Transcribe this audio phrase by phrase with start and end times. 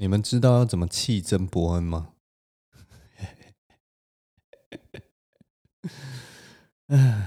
[0.00, 2.10] 你们知道要怎么气曾伯恩吗？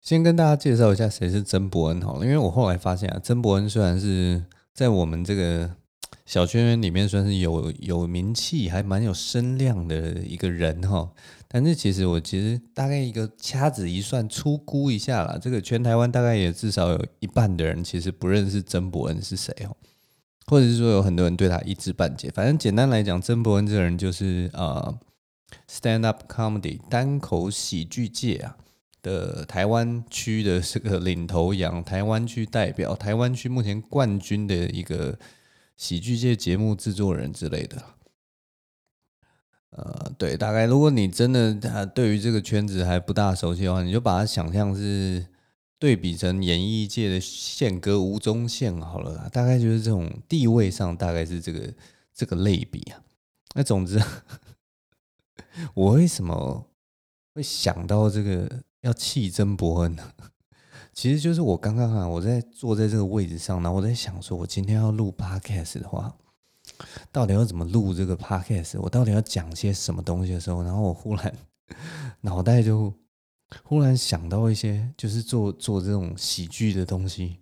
[0.00, 4.42] 先跟大家介绍一下谁是曾伯恩好了，因为我后来发现啊，曾伯恩虽然是
[4.72, 5.76] 在我们这个
[6.24, 11.12] 小圈圈里面算是有有名气，还蛮有声量的一个人哈，
[11.46, 19.76] 但是其实我其实大概一个掐指一算，粗估一下啦，这个全台湾大概也至少有一半的人其实不认识曾伯恩是谁哦。
[20.50, 24.98] 或者是说有很多人对他一知半解，反正简单来讲，曾博恩这个人就是呃
[25.68, 28.56] ，stand up comedy 单口喜剧界啊
[29.00, 35.16] 的台湾区的这个领头羊， 台湾区代表，台湾区目前冠军的一个
[35.76, 37.76] 喜剧界节目制作人之类的。
[39.70, 45.24] 呃，对，大概如果你真的他对于这个圈子还不大熟悉的话，你就把它想象是。
[45.80, 51.72] 对比成演艺界的宪哥吴宗宪好了，大概就是这种地位上，大概是这个
[52.14, 53.02] 这个类比啊。
[53.54, 53.98] 那总之，
[55.72, 56.66] 我为什么
[57.34, 60.12] 会想到这个要弃曾博恩呢？
[60.92, 66.14] 其实就是我刚刚啊，我在坐在这个位置上，然后我在想说，我今天要录 podcast 的话，
[67.10, 68.78] 到底要怎么录这个 podcast？
[68.78, 71.34] 我到底要讲些什么东西的时候，然后我忽然
[72.20, 72.92] 脑袋就。
[73.64, 77.38] 忽然想到一些，就是做做这种喜剧的东西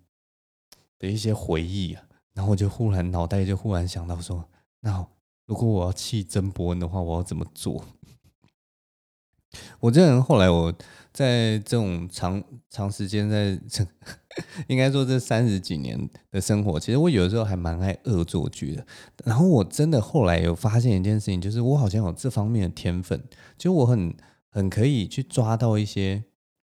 [0.97, 4.43] 的一些回忆啊，然后我就忽然脑袋就忽然想到说，
[4.81, 5.05] 那
[5.45, 7.85] 如果我要气曾伯恩的话，我要怎么做？
[9.79, 10.73] 我这人后来我
[11.11, 13.85] 在这种长长时间在这，
[14.67, 18.85] 应该说这三十几年的生活，其实我有的时候还蛮爱恶作剧的。
[19.25, 23.23] 然后我真的后来有发现一件事情，就是我好像有这方面的天分，
[23.57, 24.15] 就我很。
[24.49, 26.23] 很可以去抓到一些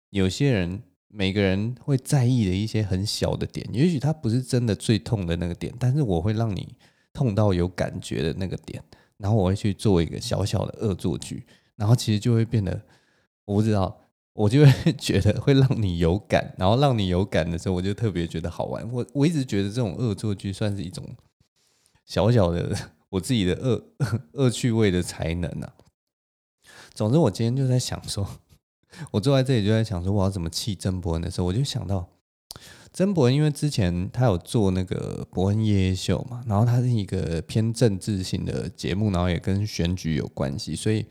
[0.10, 6.76] 有些人每个人会在意的一些很小的点，也许他不是真的最痛的那个点，但是我会让你
[7.12, 8.84] 痛到有感觉的那个点，
[9.18, 12.82] 然后我会去做一个小小的恶作剧，然后其实就会变得
[13.46, 14.02] 我不知道，
[14.34, 18.92] 我就会觉得会让你有感，然后让你有感的时候，我就特别觉得好玩。
[18.92, 21.06] 我我一直觉得这种恶作剧算是一种
[22.06, 22.76] 小小的
[23.10, 23.94] 我自己的恶
[24.34, 25.74] 恶趣味的才能啊。
[26.94, 28.28] 总之，我今天就在想说，
[29.12, 32.08] 我坐在这里就在想说，我要怎么气曾博恩的时候，我就想到
[32.94, 41.06] 曾博恩，因为之前他有做那个博恩夜夜秀嘛，然后他是一个偏政治性的节目，然后也跟选举有关系，所以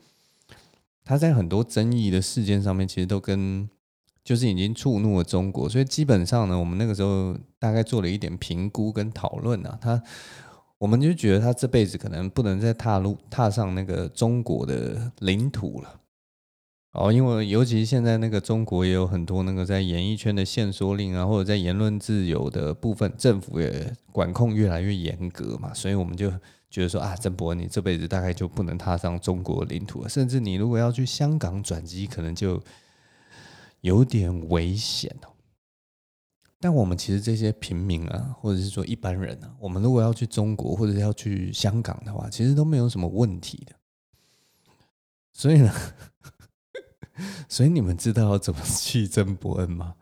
[1.04, 3.68] 他在很多争议的事件上面，其实都跟
[4.22, 10.02] 就是已经触怒了中国，所以基本上呢，我们那个时候大概做了一点评估跟讨论啊，他。
[10.82, 16.00] 我们就觉得他这辈子可能不能再踏入踏上那个中国的领土了，
[16.94, 26.28] 哦，因为尤其现在那个中国也有很多那个在演艺圈的限缩令啊，或者在言论自由的部分，政府也管控越来越严格嘛，所以我们就
[26.68, 32.60] 觉得说啊，曾博你这辈子大概就不能踏上中国领土了，甚至你如果要去香港转机，可能就
[33.82, 35.28] 有点危险哦。
[36.62, 43.74] 但我们其实这些平民啊，或者是说一般人啊，我们如果要去中国或者是要去香港的话，其实都没有什么问题的。
[45.32, 45.74] 所以呢，
[47.48, 49.96] 所以你们知道要怎么去曾伯恩吗？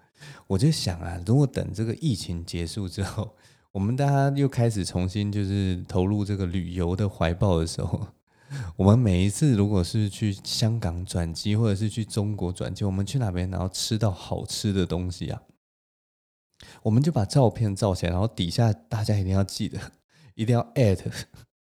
[0.48, 3.34] 我就想啊，如果等这个疫情结束之后，
[3.72, 8.06] 我们大家又开始重新就是投入这个旅游的怀抱的时候，
[8.76, 15.40] 我们每一次如果是去香港转机，或者是去中国转机，我们去哪边然后吃到好吃的东西啊？
[16.82, 19.78] 我们就把照片照起来，然后底下大家一定要记得，
[20.34, 21.00] 一定要 at，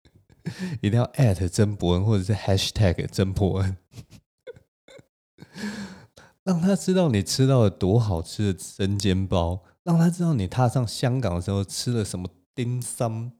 [0.82, 3.78] 一定要 at 曾伯恩，或者是 hashtag 曾伯恩，
[6.44, 13.32] 让他知道你吃到了多好吃的生煎包，让他知道你踏上香港的时候吃了什么 dim sum，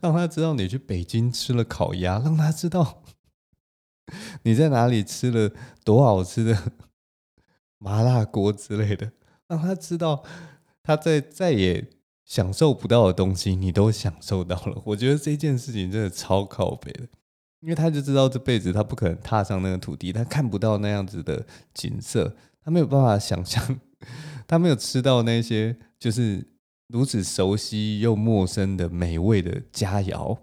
[0.00, 3.02] 让他知道你去北京吃了烤鸭，让他知道
[4.42, 5.52] 你在哪里吃了
[5.84, 6.72] 多好吃的
[7.78, 9.12] 麻辣锅之类的。
[9.50, 10.22] 让他知道，
[10.80, 11.84] 他在再也
[12.24, 14.80] 享受不到的东西，你都享受到了。
[14.86, 17.08] 我觉得这件事情真的超靠北的，
[17.58, 21.44] 因为他就知道这辈子他不可能踏上那个土地，他看不到那样子的
[21.74, 23.80] 景色，他没有办法想象，
[24.46, 26.46] 他没有吃到那些就是
[26.86, 30.38] 如此熟悉又陌生的美味的佳肴，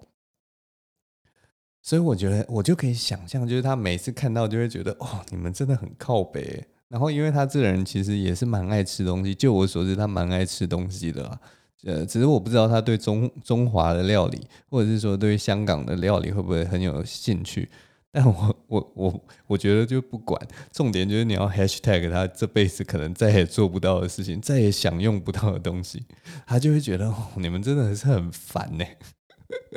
[1.82, 6.68] 所以我觉得我就可以想象，就是他每次看到就会觉得，哦，你们真的很靠北。
[6.90, 11.40] 然后，因为他这个人其实也是蛮爱吃东西，就我所知，他蛮爱吃东西的啦。
[11.84, 17.70] 呃，只是我不知道他对中中华的料理，或者是说对香港的料理会不会很有兴趣。
[18.10, 20.42] 但我我我我觉得就不管，
[20.72, 26.04] 重点就是你要 hashtag 他这辈子可能再也做不到的事情，再也享用不到的东西，
[26.48, 28.86] 他就会觉得哦，你们真的是很烦呢。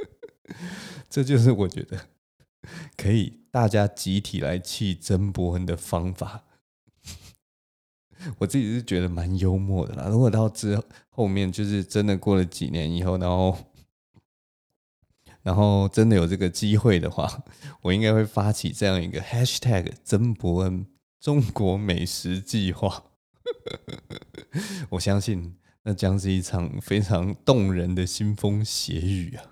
[1.10, 1.98] 这就是我觉得
[2.96, 6.44] 可以大家集体来气曾伯恩的方法。
[8.38, 10.08] 我自己是觉得蛮幽默的啦。
[10.08, 13.56] 如果到之后面就是真的过了几年以后，然后
[15.42, 17.42] 然后真的有这个机会的话，
[17.82, 20.86] 我应该会发起这样一个 hashtag 曾伯恩
[21.18, 23.04] 中国美食计划。
[24.90, 29.44] 我相信那将是一场非常动人的腥风血雨啊！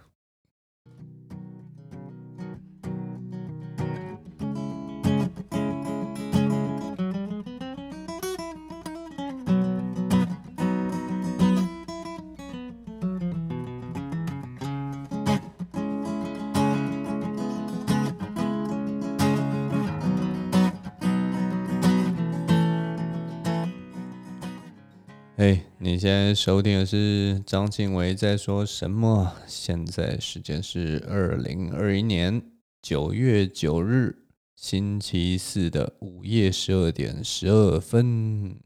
[25.98, 29.34] 现在收听的是张庆伟在说什么？
[29.48, 32.40] 现在时间是二零二一年
[32.80, 38.56] 九月九日星期四的午夜十二点十二分。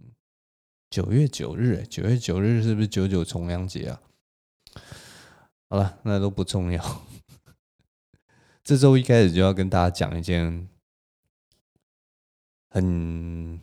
[0.90, 4.02] 九月九日，九月九日是不是九九重阳节啊？
[5.70, 7.06] 好了，那都不重要。
[8.62, 10.68] 这周一开始就要跟大家讲一件
[12.68, 13.58] 很……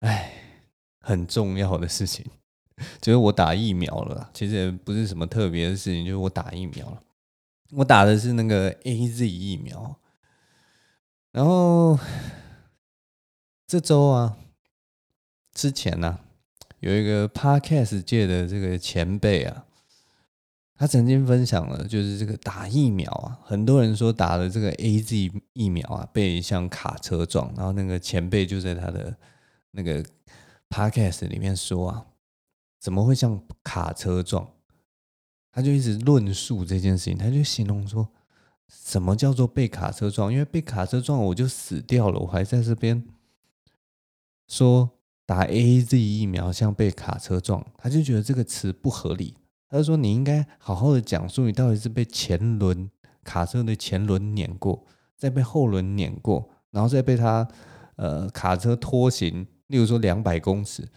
[0.00, 0.34] 哎。
[1.00, 2.26] 很重要的事情，
[3.00, 4.30] 就是我打疫苗了。
[4.32, 7.02] 其实也不是什么特别的事情，就是我打疫苗了。
[7.72, 9.96] 我打的是那个 AZ 疫苗。
[11.32, 11.98] 然后
[13.66, 14.36] 这周啊，
[15.52, 16.20] 之前呢、啊，
[16.80, 19.64] 有一个 Podcast 界的这个前辈啊，
[20.74, 27.52] 他曾经分享了，就是这个打疫苗啊，很多人说打了这个 AZ 疫苗啊，被像卡车撞。
[27.56, 29.16] 然后那个前辈就在他的
[29.72, 30.04] 那个。
[30.70, 32.04] Podcast 里面说啊，
[32.78, 34.48] 怎么会像卡车撞？
[35.50, 38.08] 他就一直论述这件事情，他就形容说，
[38.68, 40.32] 什么叫做被卡车撞？
[40.32, 43.04] 因为被卡车撞，我就死掉了，我还在这边
[44.46, 44.90] 说
[45.26, 49.34] 打 AZ 疫苗像被卡车撞，他就觉得这个词不合理。
[49.68, 52.90] 他就说，你应该好好的讲述，你到底是被前轮
[53.24, 54.86] 卡车的前轮碾过，
[55.16, 57.46] 再被后轮碾过，然后再被他
[57.96, 59.46] 呃卡车拖行。
[59.66, 60.88] 例如说两百公尺，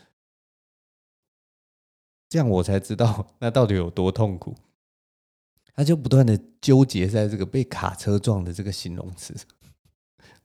[2.32, 4.56] 这样我才知道 那到底有多痛苦。
[5.76, 9.36] 他就不断的纠结在这个被卡车撞的这个形容词，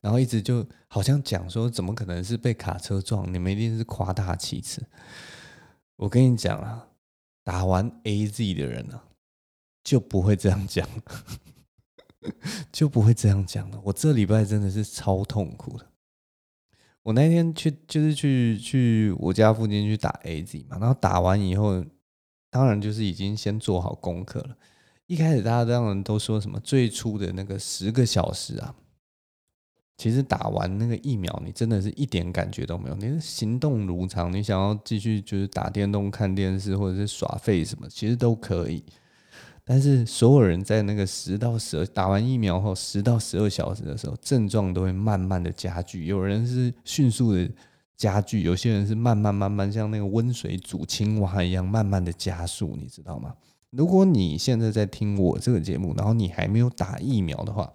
[0.01, 3.31] 然后一直就好像讲说，怎么可能是被卡车撞？
[3.33, 4.85] 你们一定是夸大其词。
[5.95, 6.87] 我跟你讲啊，
[7.43, 9.03] 打完 AZ 的人啊，
[9.83, 10.87] 就不会这样讲，
[12.71, 13.79] 就不会这样讲了。
[13.85, 15.85] 我这礼拜真的是超痛苦的。
[17.07, 21.81] 我那天去就是去去我家附近去打 AZ 嘛，然后打完以后，
[22.49, 24.57] 当然就是已经先做好功课了。
[25.05, 28.75] 一开始大家当然都说什么最初的那个十个小时啊，
[29.95, 38.83] 其实打完那个疫苗，你真的是一点感觉都没有，你是行动如常，你想要继续就是打电动、看电视或者是耍废什么，其实都可以。
[39.69, 46.05] 但是所有人在那个十到十二打完疫苗后十到十二小时的时候，症状都会慢慢的加剧。
[46.05, 47.51] 有人是迅速的
[47.97, 53.35] 加剧，有些人是慢慢慢慢像那个温水煮青蛙一样慢慢的加速，你知道吗？
[53.71, 57.73] 如果你现在在听我这个节目，然后你还没有打疫苗的话，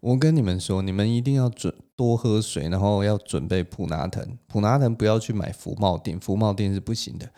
[0.00, 4.38] 我跟你们说，你们一定要准多喝水，然后要准备普拿藤。
[4.46, 7.28] 普拿藤不要去买福茂定，福茂定是不行的。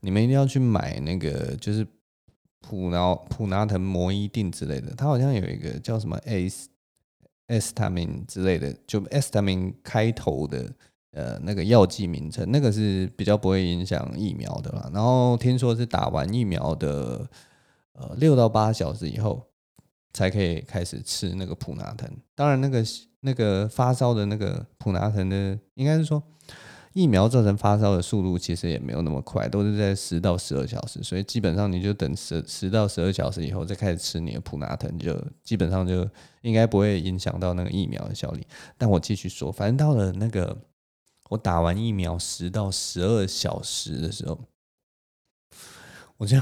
[0.00, 1.86] 你们一定要去买那个就是。
[2.60, 6.68] 普拿普拿疼、摩伊定之类的，它好像有一个叫什么 a s
[7.46, 10.70] e s t a m i n 之类的，就 Estamin 开头的
[11.12, 14.90] 呃那个药剂名称，那个是比较不会影响疫苗的啦。
[14.92, 17.28] 然后听说是打完疫苗的
[17.92, 19.42] 呃六到八小时以后
[20.12, 22.10] 才可以开始吃那个普拿疼。
[22.34, 22.84] 当然，那个
[23.20, 26.22] 那个发烧的那个普拿疼的，应该是说。
[26.98, 36.10] 疫苗造成发烧的速度其实也没有那么快，都是在十到十二小时，所以基本上你就等十十到十二小时以后再开始吃你的普拿疼，就基本上就
[36.42, 38.44] 应该不会影响到那个疫苗的效力。
[38.76, 40.58] 但我继续说，反正到了那个
[41.30, 44.36] 我打完疫苗十到十二小时的时候，
[46.16, 46.36] 我就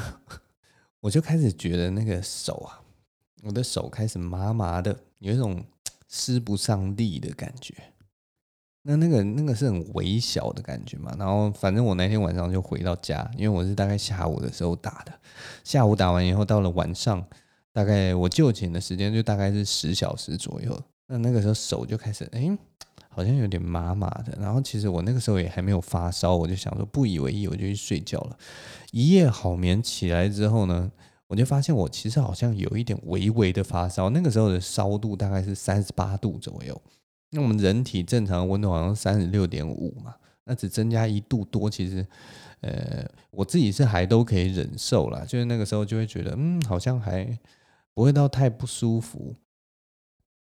[1.00, 2.80] 我就开始觉得那个手啊，
[3.42, 5.62] 我的手开始麻麻的，有一种
[6.08, 7.75] 施不上力的感觉。
[8.88, 15.12] 那那个那个是很微小的感觉嘛，然后反正我那天晚上就回到家，因为我是大概下午的时候打的，
[15.64, 17.26] 下午打完以后到了晚上，
[17.73, 20.81] 大概我就寝的时间就大概是十小时左右。
[21.09, 22.57] 那那个时候手就开始哎、
[23.09, 24.38] 好像有点麻麻的。
[24.40, 28.38] 然后其实我那个时候也还没有发烧，我就想说不以为意，我就去睡觉了。
[28.93, 30.88] 一夜好眠起来之后呢，
[31.26, 34.11] 我就发现我其实好像有一点微微的发烧。
[34.11, 36.81] 那个时候的烧度大概是三十八度左右。
[37.30, 40.14] 那我们人体正常温度好像三十六点五嘛，
[40.45, 42.06] 那只增加一度多，其实。
[42.62, 47.38] 呃，我自己是还都可以忍受啦，就是那个时候就会觉得，嗯，好像还
[47.92, 49.37] 不会到太不舒服。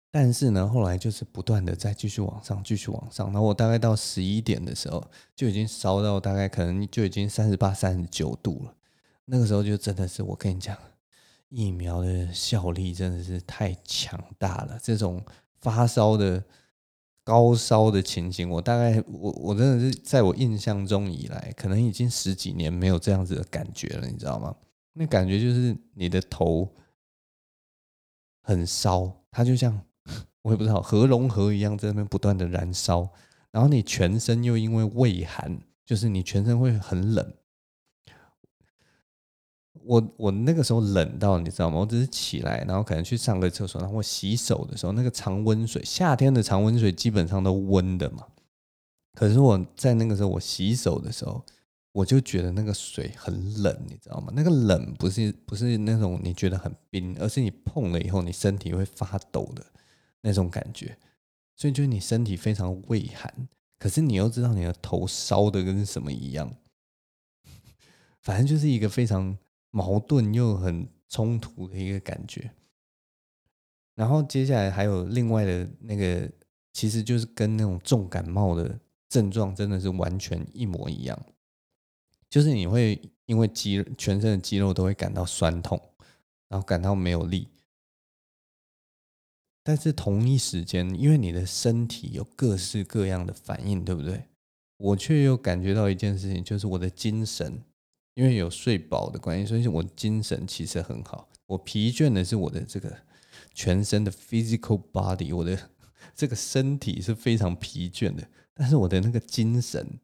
[0.09, 3.27] 但是呢，后来就是不断的再继续往上，继续往上。
[3.27, 5.05] 然后我大概到十一点的时候，
[5.35, 8.73] 就已经烧到大概可能就已经三十八、三十九度了。
[9.25, 10.75] 那个时候就真的是，我跟你讲，
[11.49, 14.79] 疫苗的效力真的是太强大了。
[14.81, 15.21] 这种
[15.59, 16.41] 发烧的。
[17.27, 24.55] 高烧的情形，我大概我我真的是在我印象中以来，可能已经十几年没有这样子的感觉了，你知道吗？
[24.93, 26.73] 那感觉就是你的头
[28.43, 29.77] 很烧，它就像
[30.41, 33.09] 我也不知道核融合一样，在那边不断的燃烧，
[33.51, 37.33] 然后你全身又因为畏寒，就是你全身会很冷。
[39.87, 41.79] 我我那个时候冷到你知道吗？
[41.79, 48.27] 我只是起来，然后可能去上个厕所，然后我洗手的时候，那个常温水，夏天的常温水基本上都温的嘛。
[49.13, 51.41] 可是我在那个时候我洗手的时候，
[51.93, 54.31] 我就觉得那个水很冷，你知道吗？
[54.35, 59.65] 那个冷不是不是那种你觉得很冰，而是你碰了以后你身体会发抖的
[60.21, 60.97] 那种感觉。
[61.55, 63.47] 所以就是你身体非常畏寒，
[63.79, 66.53] 可是你又知道你的头烧的跟什么一样，
[68.21, 69.37] 反正就是一个非常。
[69.71, 72.51] 矛盾又很冲突的一个感觉，
[73.95, 76.29] 然后接下来还有另外的那个，
[76.73, 81.19] 其实就是跟那种重感冒的症状真的是完全一模一样，
[82.29, 85.81] 就是你会因为肌全身的肌肉都会感到酸痛，
[86.49, 87.47] 然后感到没有力，
[89.63, 94.25] 但是同一时间，因为你的身体有各式各样的反应，对不对？
[94.77, 97.63] 我却又感觉到一件事情，就是我的精神。
[98.17, 101.29] 因为有睡饱的关系，所以我精神其实很好。
[101.45, 102.91] 我疲倦的是我的这个
[103.53, 105.55] 全身的 physical body，我的
[106.15, 109.99] 这个身体是非常疲倦的，但是我的那个精神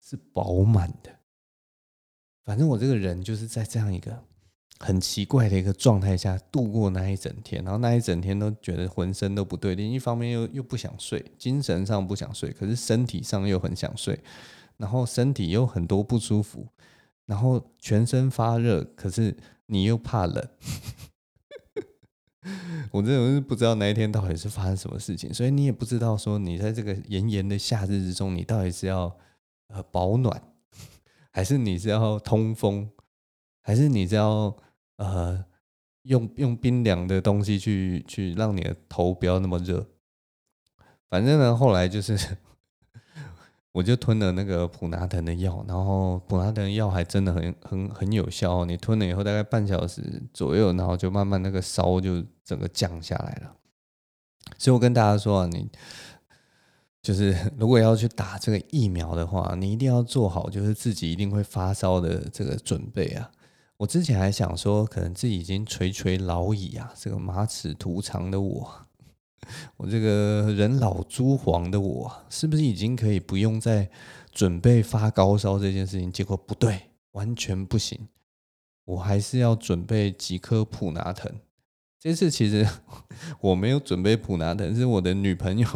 [0.00, 1.10] 是饱满的。
[2.44, 4.22] 反正我这个人就是在这样一个
[4.78, 14.20] 很奇怪的一个状态下度过那一整天，然后那一整天都觉得浑身都不对，另一方面又又不想睡，精神上不想睡，可是身体上又很想睡，
[14.76, 16.68] 然后身体又很多不舒服。
[17.30, 20.48] 然后全身发热，可是你又怕冷，
[22.90, 29.16] 我真的是不知道那一天到底是发生什么事情，所以你也不知道说你在这个炎炎的夏日之中，你到底是要
[29.68, 30.42] 呃保暖，
[31.30, 32.90] 还是你是要通风，
[33.62, 34.56] 还是你是要
[34.96, 35.44] 呃
[36.02, 39.86] 用用冰凉的东西去去让你的头不要那么热。
[41.08, 42.18] 反正呢，后来就是。
[43.72, 48.64] 我就吞了那个普拿疼的药，然后普拿疼药还真的很很很有效。
[48.64, 53.54] 你吞了以后，大概半小时左右，然后就慢慢那个烧就整个降下来了。
[54.58, 55.70] 所以我跟大家说啊，你
[57.00, 63.30] 就是 如果要去打这个疫苗的话，你一定要做好就是自己一定会发烧的这个准备啊。
[63.76, 68.86] 我之前还想说，可能自己已经垂垂老矣啊，这个马齿徒长的我。
[69.76, 73.90] 我这个人老珠黄的我，是不是已经可以不用再
[74.30, 76.10] 准备发高烧这件事情？
[76.12, 78.08] 结果不对，完全不行，
[78.84, 81.32] 我还是要准备几颗普拿藤。
[81.98, 82.66] 这次其实
[83.40, 85.66] 我没有准备普拿藤，是我的女朋友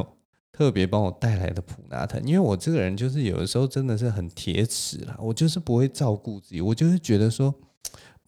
[0.53, 2.23] 特别帮我带来的普拿藤。
[2.25, 7.55] 因为我这个人就是有的时候真的是很铁齿啦，我就是不会照顾自己，我就是觉得说。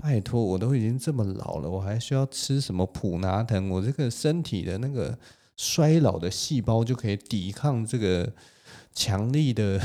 [0.06, 3.68] 拜托，我都已经这么老了，我还需要吃什么普拿疼？
[3.70, 5.18] 我这个身体的那个
[5.56, 8.32] 衰老的细胞就可以抵抗这个
[8.94, 9.80] 强力的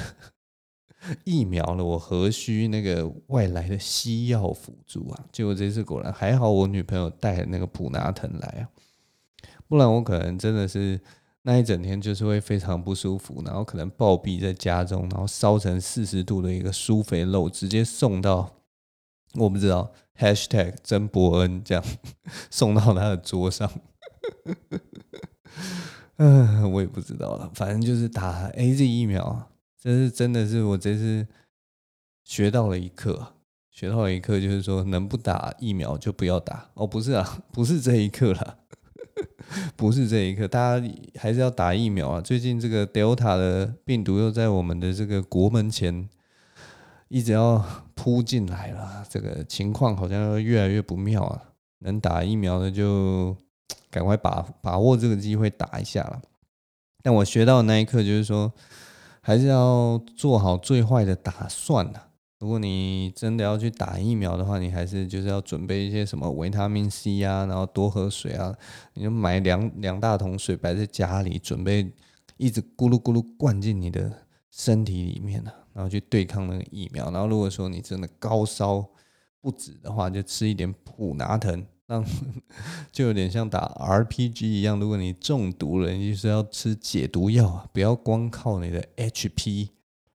[1.26, 5.26] 疫苗了，我何须那个外来的西药辅助啊？
[5.32, 8.70] 结果这次果然还好，我女朋友带了那个普拿疼来啊，
[9.68, 11.02] 不然我可能真的是
[11.42, 18.61] 那一整天就是会非常不舒服，然后可能暴毙在家中，然后烧成四十度的一个苏肥肉直接送到。
[19.36, 21.84] 我不知道，#hashtag 曾博恩这样
[22.52, 23.72] 送到他的桌上，
[26.18, 27.50] 嗯， 我也不知道了。
[27.54, 31.26] 反正就是打 AZ 疫苗，这是真的是我这次
[32.26, 33.36] 学到了一课，
[33.70, 36.70] 学到了一课，就是说能不打疫苗就不要打。
[36.74, 38.58] 哦，不是啊， 不是这一课啦，
[39.78, 42.20] 不是这一课，大家还是要打疫苗啊。
[42.20, 46.10] 最近这个 Delta 的病毒又在我们的这个国门前。
[47.12, 47.62] 一直要
[47.94, 51.42] 扑进来了，这个情况好像越来越不妙啊！
[51.80, 53.36] 能打疫苗的就
[53.92, 56.22] 赶快把把握这个机会打一下了。
[57.04, 58.50] 但我学到的那一刻就是说，
[59.20, 62.00] 还是要做好最坏的打算呐。
[62.40, 68.56] 如果你真的要去打疫苗的话，你还是就是要准备一些什么维他命 C 啊，然后多喝水啊，
[68.94, 71.92] 你就买两两大桶水摆在家里，准备
[72.38, 77.12] 一直咕噜咕噜灌进你的身体里面呢，然后去对抗那个疫苗。
[77.12, 78.90] 然后如果说你真的高烧
[79.40, 81.66] 不止的话，就吃一点普拿疼。
[82.90, 89.72] 就有点像打 RPG 一样，如果你中毒了，你就是要吃解毒药，不要光靠你的 HP，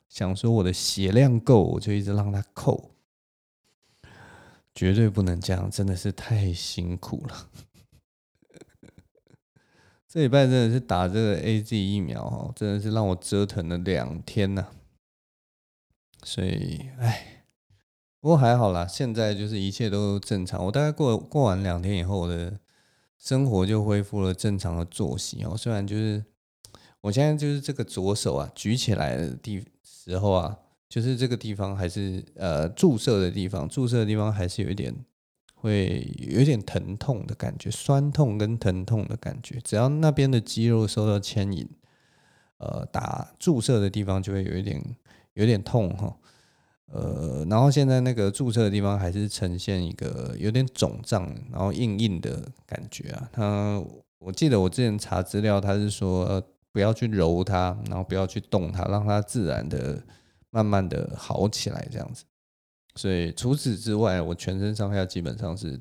[0.08, 2.92] 想说我的血量够，我就一直让它扣，
[4.74, 7.50] 绝对不能这样，真的是太辛苦了。
[10.08, 14.66] 这礼拜真的是打这个 AZ 疫苗哦，真的是让我折腾了两天呐，
[16.26, 17.44] 所以，唉。
[18.18, 20.64] 不过还好啦，现在就是一切都正常。
[20.64, 22.58] 我大概过过完两天以后，我的
[23.16, 25.56] 生活就恢复了正常的作息哦。
[25.56, 26.24] 虽然就是
[27.02, 34.92] 我现在就是这个左手啊举起来的地时候啊，就是这个地方还是呃注射的地方，注射的地方还是有一点
[35.54, 39.60] 会有点疼痛的感觉，酸痛跟疼痛的感觉。
[39.62, 41.68] 只要那边的肌肉受到牵引，
[42.58, 44.82] 呃，打注射的地方就会有一点
[45.36, 46.14] 有点痛哈。
[46.92, 53.28] 呃，然后现在那个注射的地方还是呈现一个有点肿胀，然后硬硬的感觉啊。
[53.32, 53.82] 他
[54.20, 60.00] 我记得我之前查资料，他是说，呃，不要去揉它，然后不要去动它，让它自然的、
[60.50, 62.24] 慢慢的好起来这样子。
[62.94, 65.80] 所以除此之外，我全身上下基本上是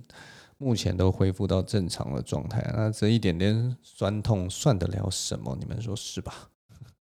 [0.58, 2.68] 目前都恢复到正常的状态。
[2.76, 5.56] 那这一点点酸痛算得了什么？
[5.60, 6.50] 你们说是吧？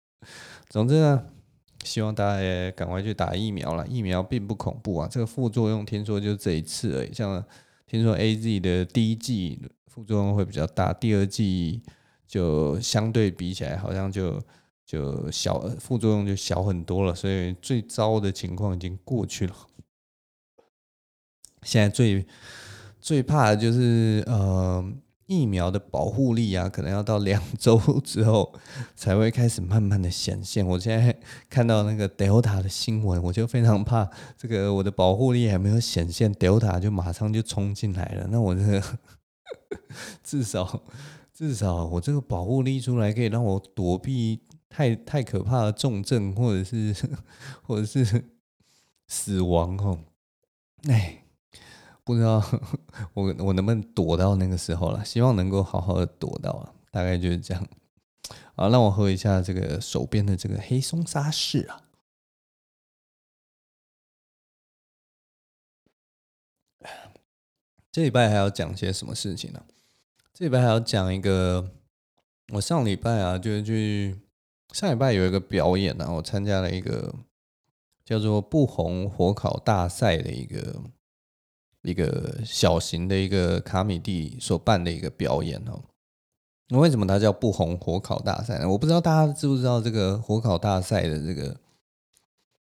[0.69, 1.25] 总之呢。
[1.83, 7.13] 希望大家也赶快去打疫苗了，疫苗并不恐怖啊，这个副作用听说就这一次而已。
[7.13, 7.45] 像
[7.87, 11.83] 听说 AZ 的第一剂副作用会比较大，第二剂
[12.27, 14.43] 就相对比起来好像就
[14.87, 19.55] 就小，副作用就小很多了，所以最糟的情况已经过去了。
[21.63, 22.27] 现在最
[23.01, 24.93] 最怕的就是呃。
[25.33, 28.53] 疫苗的保护力啊， 可能要到两周之后
[28.95, 30.67] 才会开始慢慢的显现。
[30.67, 31.19] 我现在
[31.49, 38.29] 看到那个 Delta 的新闻，我就非常怕这个我的保护力还没有显现，Delta 就马上就冲进来了。
[38.31, 38.83] 那我这个
[40.23, 40.83] 至少
[41.33, 46.95] 至少我这个保护力出来，可以让我躲避太太可怕的重症，或者是
[47.63, 48.25] 或者是
[49.09, 49.99] 死亡哦。
[50.89, 51.22] 哎。
[52.05, 52.43] 不知道
[53.15, 57.69] 我我能不能躲到那个时候了，希望能够好好的躲到啊，大概就是这样。
[58.57, 61.83] 好，让我喝一下这个手边的这个黑松沙士啊。
[67.93, 69.65] 这礼拜还要讲些什么事情呢？
[70.33, 71.71] 这礼拜还要讲一个，
[72.55, 74.19] 我上礼拜啊，就是去
[74.73, 77.15] 上礼拜有一个表演啊，我参加了一个
[78.05, 80.83] 叫做“不红火烤大赛”的一个。
[81.83, 85.83] 一个小型的一个卡米蒂所办的一个表演哦。
[86.69, 88.69] 那为什么它叫不红火烤大赛呢？
[88.69, 91.61] 我不知道大家知不知道这个火烤大赛的这个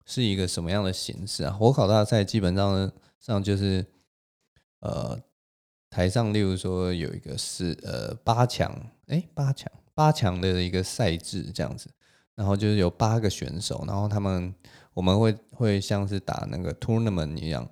[0.06, 1.52] 是一个什么样的形式啊？
[1.52, 3.86] 火烤大赛基本上呢上就是
[4.80, 5.20] 呃
[5.90, 8.74] 台上，例如说有一个是呃八强，
[9.08, 11.90] 哎八强八强的一个赛制这样子，
[12.36, 14.54] 然后就是有八个选手，然后他们
[14.94, 17.70] 我们会会像是打那个 tournament 一样。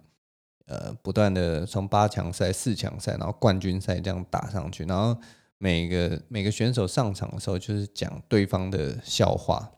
[0.68, 5.18] 呃，不断的从八强赛、四强赛，然后冠军赛这样打上去，然后
[5.58, 9.72] 每个每个选手上场的时候，就是讲对方的笑话，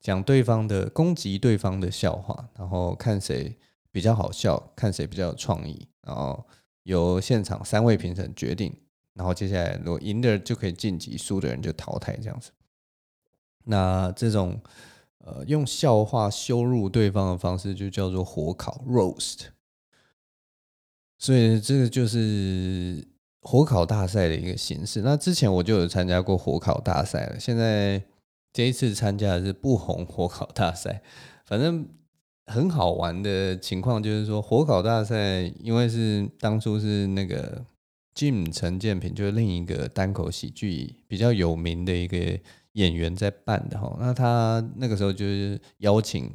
[0.00, 3.58] 讲对方的攻击对方的笑话，然后看谁
[3.92, 6.46] 比较好笑，看谁比较有创意，然后
[6.84, 8.74] 由现场三位评审决定，
[9.12, 12.50] 然后接下来如果赢的人就可以晋级，输的人就淘汰这样子。
[13.64, 14.58] 那这种
[15.18, 19.48] 呃用笑话羞辱对方的方式，就叫做火烤 （roast）。
[21.18, 23.04] 所以这个就是
[23.42, 25.02] 火烤大赛的一个形式。
[25.02, 28.00] 那之前我就有参加过火烤大赛了，现在
[28.52, 31.02] 这一次参加的是不红火烤大赛。
[31.44, 31.88] 反正
[32.46, 37.64] 很好玩的情况就是说，火烤大赛因为是当初是那个
[38.14, 42.38] Jim 陈建平，就是另一个单口喜剧比较有名的一个
[42.72, 43.96] 演员在办的哈。
[43.98, 46.30] 那他那个时候就是邀请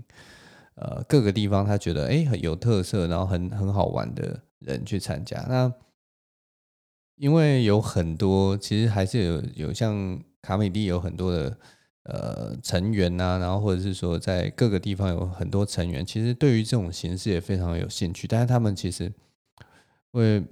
[0.75, 4.41] 呃各个地方他觉得哎很有特色，然后很很好玩的。
[4.65, 5.73] 人去参加，那
[7.15, 11.57] 因为有很多，其实还是有有像卡米蒂有很多的
[12.03, 19.11] 呃成员呐、啊，然后或者是说在各个地方有很多成员，其实对于这种形式也非常有兴趣，但是他们其实
[20.11, 20.43] 会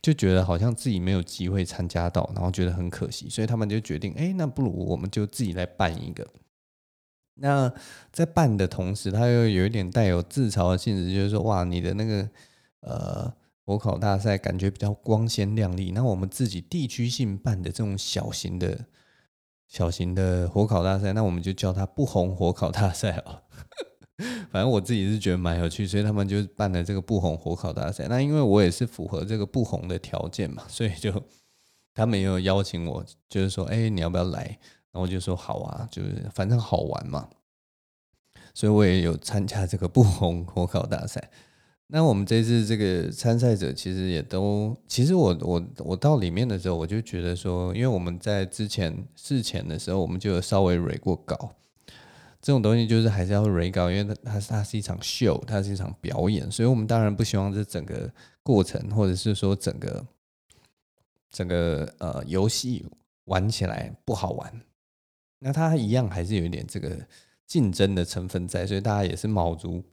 [0.00, 6.26] 就觉得好像自己没有机会参加到，然后觉得很可惜，所以他们就决定，哎，那不如我们就自己来办一个。
[7.36, 7.72] 那
[8.12, 12.28] 在办的同时，他又有一点带有自嘲的性质，就是说，哇，你的那个
[12.82, 18.86] 呃火烤大赛感觉比较光鲜亮丽，那我们自己地区性办的这种小型的。
[19.66, 23.42] 小型的火烤大赛，那我们就叫它不红火烤大赛哦。
[24.52, 28.06] 反正我自己是觉得蛮有趣，所以他们就办了这个不红火烤大赛。
[28.06, 31.10] 那因为我也是符合这个不红的条件嘛，所以就
[31.92, 34.42] 他们也有邀请我，就是说，哎，你要不要来？
[34.92, 37.28] 然后我就说好啊，就是反正好玩嘛。
[38.52, 41.30] 所以我也有参加这个不红火烤大赛。
[41.86, 51.54] 那我们这次这个参赛者其实也都，其实我我我到里面的时候，我就觉得说，因为我们在之前事前的时候，我们就有稍微 r 过稿，
[52.40, 58.10] 这种东西就是还是要 r 稿，因为它它它是一场秀，它是一场表演，所以我们当然不希望这整个
[58.42, 60.06] 过程或者是说整个
[61.30, 62.86] 整个呃游戏
[63.26, 64.62] 玩起来不好玩，
[65.38, 67.06] 那它一样还是有一点这个
[67.46, 69.84] 竞争的成分在，所以大家也是卯足。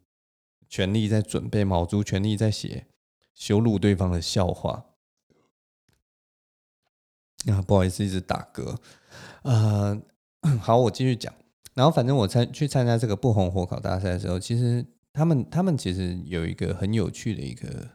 [0.72, 2.88] 全力在准备，卯足全力在写
[3.36, 4.86] 羞辱对方的笑话。
[7.48, 8.78] 啊，不好意思，一直打嗝。
[9.42, 10.02] 呃，
[10.62, 11.34] 好，我继续讲。
[11.74, 17.90] 然后，反正我参去参加这个不红火烤大赛的时候，其实他们他们其实有一个很有趣的一个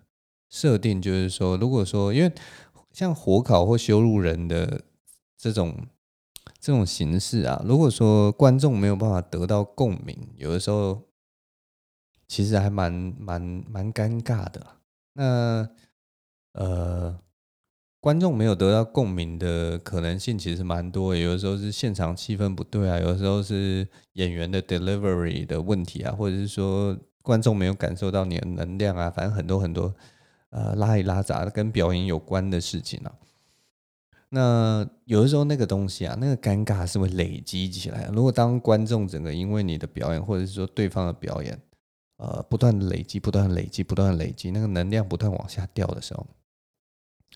[0.50, 2.30] 设定，就是说，如果说因为
[2.92, 4.82] 像火烤或羞辱人的
[5.38, 5.86] 这种
[6.60, 11.05] 这种形式啊，如果说观众没有办法得到共鸣，有的时候。
[12.28, 14.66] 其实还蛮蛮蛮尴尬的。
[15.14, 15.68] 那
[16.52, 17.18] 呃，
[18.00, 21.14] 观众没有得到共鸣的可能性其实蛮多。
[21.14, 29.94] 有的时候是现场气氛不对啊，有的时候是演员的 delivery 的问题啊，或者是说观众没有感受到你的能量啊，反正很多很多
[30.50, 33.12] 呃拉里拉杂的跟表演有关的事情啊。
[34.28, 38.08] 那有的时候那个东西啊，那个尴尬是会累积起来。
[38.12, 41.58] 如果当观众整个因为你的表演，或者是说对方的表演，
[42.16, 46.26] 呃，不断累积，不断累积，不断累积，那个能量不断往下掉的时候，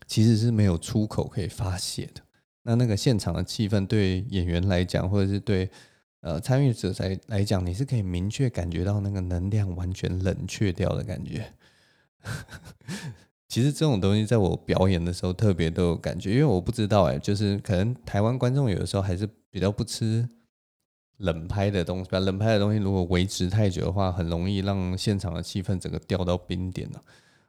[0.06, 2.22] 其实是没有出口可以发泄的。
[2.62, 5.70] 那那个现场的气氛，对演员来讲，或者是对
[6.20, 11.52] 呃参与者来来讲，你是可以明确感觉到那个能量完全冷却掉的感觉。
[13.48, 20.26] 其实这种东西在我表演的时候特别都有感觉，因为我不知道哎，就是可能台湾观众有的时候还是比较不吃。
[21.20, 27.02] 冷拍的东西，冷拍的东西如果维持太久的话，很容易让现场的气氛整个掉到冰点了。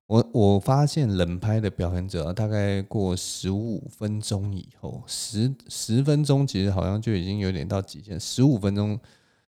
[0.08, 9.00] 我我发现冷拍的表演者大概过十五分钟以后，十十分钟其实好像就已经有点到极限，十五分钟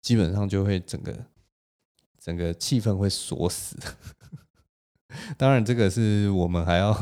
[0.00, 1.16] 基本上就会整个
[2.20, 3.76] 整个气氛会锁死。
[5.38, 6.92] 当然，这个是我们还要。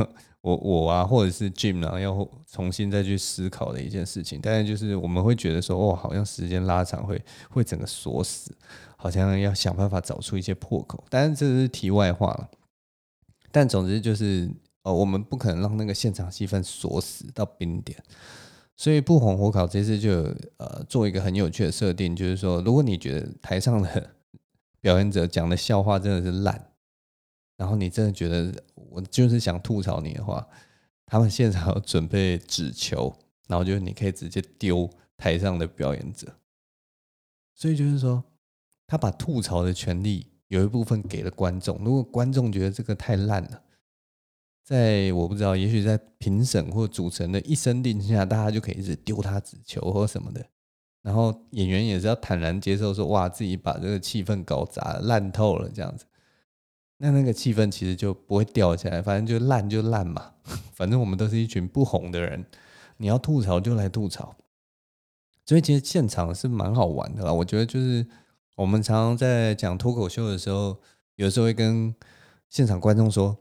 [0.47, 2.17] 我我啊，或者是 Jim 啊，要
[2.49, 4.39] 重新再去思考的一件事情。
[4.41, 8.57] 但是就是我们会觉得说，哦，好像时间拉长会会整个锁死，
[8.97, 11.03] 好像要想办法找出一些破口。
[11.11, 12.49] 但是这是题外话了。
[13.51, 14.49] 但总之就是，
[14.85, 18.01] 哦，我们不可能让那个现场气氛锁死到冰点。
[18.77, 24.11] 所以不红火烤这次就呃做一个很有趣的设定，就是说，如果你觉得台上的
[24.81, 26.71] 表演者讲的笑话真的是烂。
[27.57, 28.53] 然后你真的觉得
[28.97, 30.49] 我就是想吐槽你的话，
[31.05, 33.15] 他们现场有准备纸球，
[33.47, 36.35] 然后就是你可以直接丢台上的表演者。
[37.55, 38.25] 所以就是说，
[38.87, 41.77] 他把吐槽的权利有一部分给了观众。
[41.85, 43.63] 如果观众觉得这个太烂了，
[44.65, 50.43] 在我不知道，也许在评审或主持人的一声令下，大家就可以一直丢他纸球或什么的。
[51.03, 56.07] 然后演员也是要坦然接受说，哇，自己把这个气氛搞砸了，烂透了这样子。
[56.99, 60.33] 那那个气氛其实就不会掉下来，反正就烂就烂嘛，
[60.75, 62.45] 反正我们都是一群不红的人，
[62.97, 64.37] 你要吐槽就来吐槽。
[65.45, 68.07] 所以其实现场是蛮好玩的啦，我觉得就是
[68.57, 70.79] 我们常常在讲脱口秀的时候，
[71.17, 71.95] 有时候会跟
[72.49, 73.37] 现场观众说，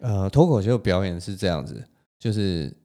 [0.00, 1.86] 呃，脱口秀表演是这样子，
[2.18, 2.81] 就是。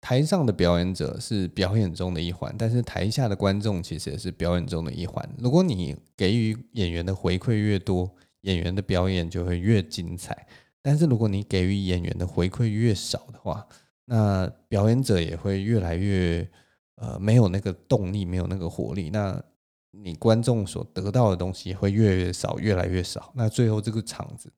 [0.00, 5.28] 台上的表演者是表演中的一环，但是台下的观众其实也是表演中的一环。
[5.38, 8.10] 如果你给予演员的回馈越多，
[8.42, 10.46] 演员的表演就会越精彩。
[10.80, 13.66] 但是如果你给予演员的回馈越少的话，
[14.04, 16.48] 那表演者也会越来越
[16.94, 19.10] 呃没有那个动力，没有那个活力。
[19.10, 19.42] 那
[19.90, 23.32] 你观众所得到的东西会越来越少，越来越少。
[23.34, 24.50] 那最后这个场子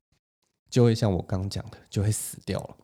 [0.68, 2.76] 就会像我刚讲的，就会死掉了。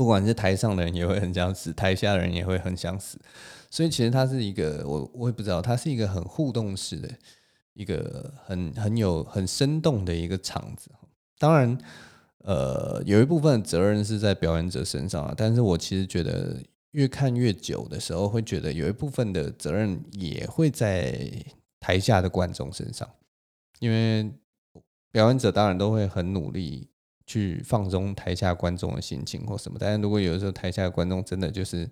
[0.00, 3.20] 不管是台上的人也会很想死，台下的人也会很想死，
[3.70, 7.10] 所以其实它是一个我我也不知道，它是一个很互动式的，
[7.74, 10.90] 一个很很有很生动的一个场子。
[11.38, 11.76] 当然，
[12.38, 15.34] 呃，有一部分责任是在表演者身上啊。
[15.36, 16.56] 但是我其实觉得
[16.92, 21.30] 越看越久的时候，会觉得有一部分的责任也会在
[21.78, 23.06] 台下的观众身上，
[23.80, 24.32] 因为
[25.12, 26.88] 表演者当然都会很努力
[27.30, 29.78] 去放松台下观众的心情或什么。
[29.78, 31.88] 但是如果有的时候台下的观众真的就是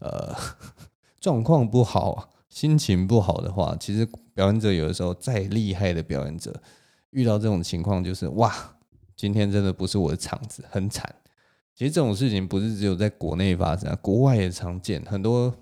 [0.00, 0.34] 呃
[1.20, 6.52] 状况不好，心情不好的话，其实表演者有的时候再厉害的表演者，
[7.10, 8.52] 遇到这种情况就是哇，
[9.14, 11.14] 今天真的不是我的场子，很惨。
[11.76, 15.00] 其实这种事情不是只有在国内发生啊，国外也常见。
[15.04, 15.54] 很多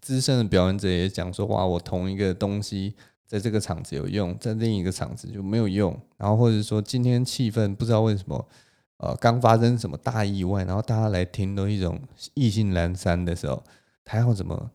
[0.00, 2.94] 资深的表演者也讲说，哇，我同一个东西
[3.30, 5.96] 在这个场子有用，在另一个场子就没有用。
[6.16, 8.48] 然后或者说今天气氛不知道为什么，
[8.96, 12.00] 呃，刚发生什么大意外，然后大家来听都一种
[12.34, 13.62] 意兴阑珊的时候，
[14.04, 14.72] 还好怎么？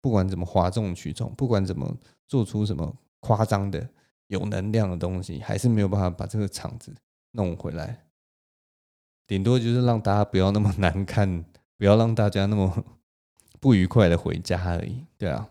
[0.00, 1.96] 不管怎么哗众取宠，不管怎么
[2.28, 3.88] 做出什么夸张的
[4.28, 6.94] 有能量的东西，还是没有办法把这个场子
[7.32, 8.04] 弄回来。
[9.26, 11.44] 顶多就是让大家不要那么 难看，
[11.76, 12.84] 不要让大家那么
[13.58, 15.04] 不愉快的回家而已。
[15.18, 15.48] 对啊，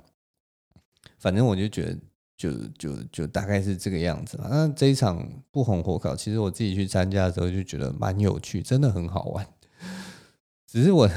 [1.18, 1.98] 反正我就觉得
[2.36, 4.48] 就，就就大概是这个样子了。
[4.50, 9.48] 那这一场不红火烤，其实我自己去参加的时候就觉得蛮有趣，真的很好玩。
[10.68, 11.10] 只是我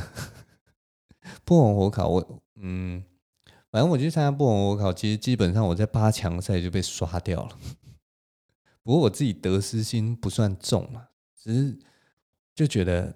[1.45, 3.05] 不红火烤，我嗯。
[3.71, 7.59] 反正我去参加不红火烤，其实基本上我在八强赛就被刷掉了。
[8.83, 11.79] 不过我自己得失心不算重嘛，只是
[12.55, 13.15] 就觉得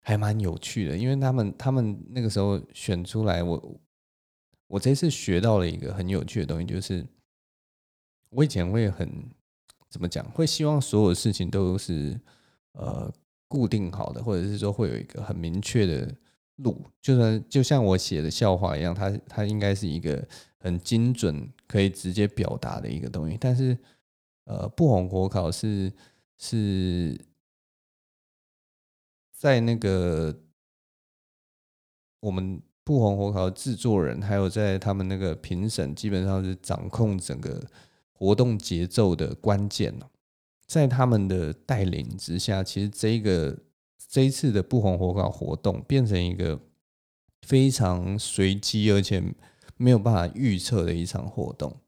[0.00, 3.78] 还蛮有趣的，因为他们他们那个时候选出来我，
[4.74, 7.06] 我这次学到了一个很有趣的东西，就是
[8.30, 9.08] 我以前会很
[9.88, 12.20] 怎么讲，会希望所有事情都是
[12.72, 13.08] 呃
[13.46, 16.12] 固定好的，或者是说会有一个很明确的。
[16.58, 20.24] 路就算就像我写的笑话一样，它它应该是一个
[20.58, 23.36] 很精准可以直接表达的一个东西。
[23.40, 23.76] 但是，
[24.44, 25.92] 呃，不红火烤是
[26.38, 27.20] 是
[29.32, 30.32] 在那个
[32.20, 37.60] 我们不红火烤制作人，还有在他们那个评审，基本上是掌控整个
[38.12, 39.94] 活动节奏的关键。
[40.66, 43.58] 在他们的带领之下，其实这个。
[44.06, 46.60] 这一次的不红火烤活动变成一个
[47.42, 49.20] 非常随机而且
[49.76, 51.80] 没有办法预测的一场活动。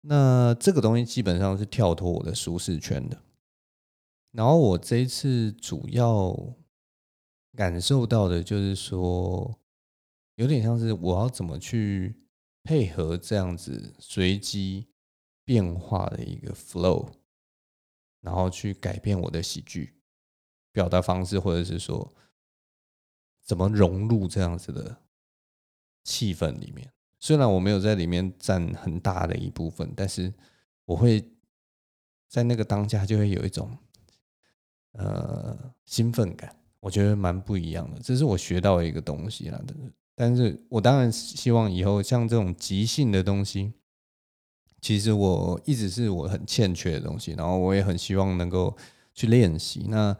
[0.00, 3.18] 那这个东西基本上是跳脱我的舒适圈的。
[4.32, 6.34] 然后我这一次主要
[7.54, 9.58] 感受到的就是说，
[10.36, 12.14] 有点像是我要怎么去
[12.62, 14.86] 配合这样子随机
[15.44, 17.12] 变化的一个 flow，
[18.20, 19.92] 然后去改变我的喜剧。
[20.72, 22.14] 表达方式，或者是说
[23.42, 24.94] 怎么融入这样子的
[26.04, 26.92] 气氛里面。
[27.18, 30.34] 虽然我没有在里面占很大的一部分，但是
[30.84, 31.32] 我会
[32.28, 33.74] 在那个当下就会有一种
[34.92, 37.98] 呃兴奋感，我觉得蛮不一样的。
[38.00, 39.58] 这是我学到的一个东西啦。
[40.16, 43.74] 但是我当然希望以后像这种即兴的东西，
[44.80, 48.76] 其实我一直是我很欠缺的东西，然后我也很希望能够
[49.14, 49.86] 去练习。
[49.88, 50.16] 那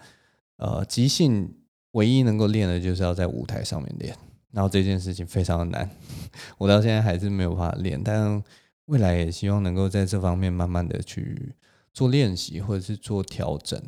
[0.59, 1.53] 呃，即兴
[1.93, 4.17] 唯一能够练的就是要在舞台上面练，
[4.53, 5.91] 然后这件事情非常的难，
[6.59, 8.43] 我到现在还是没有办法练，但
[8.87, 11.55] 未来也希望能够在这方面慢慢的去
[11.93, 13.83] 做练习或者是做调整。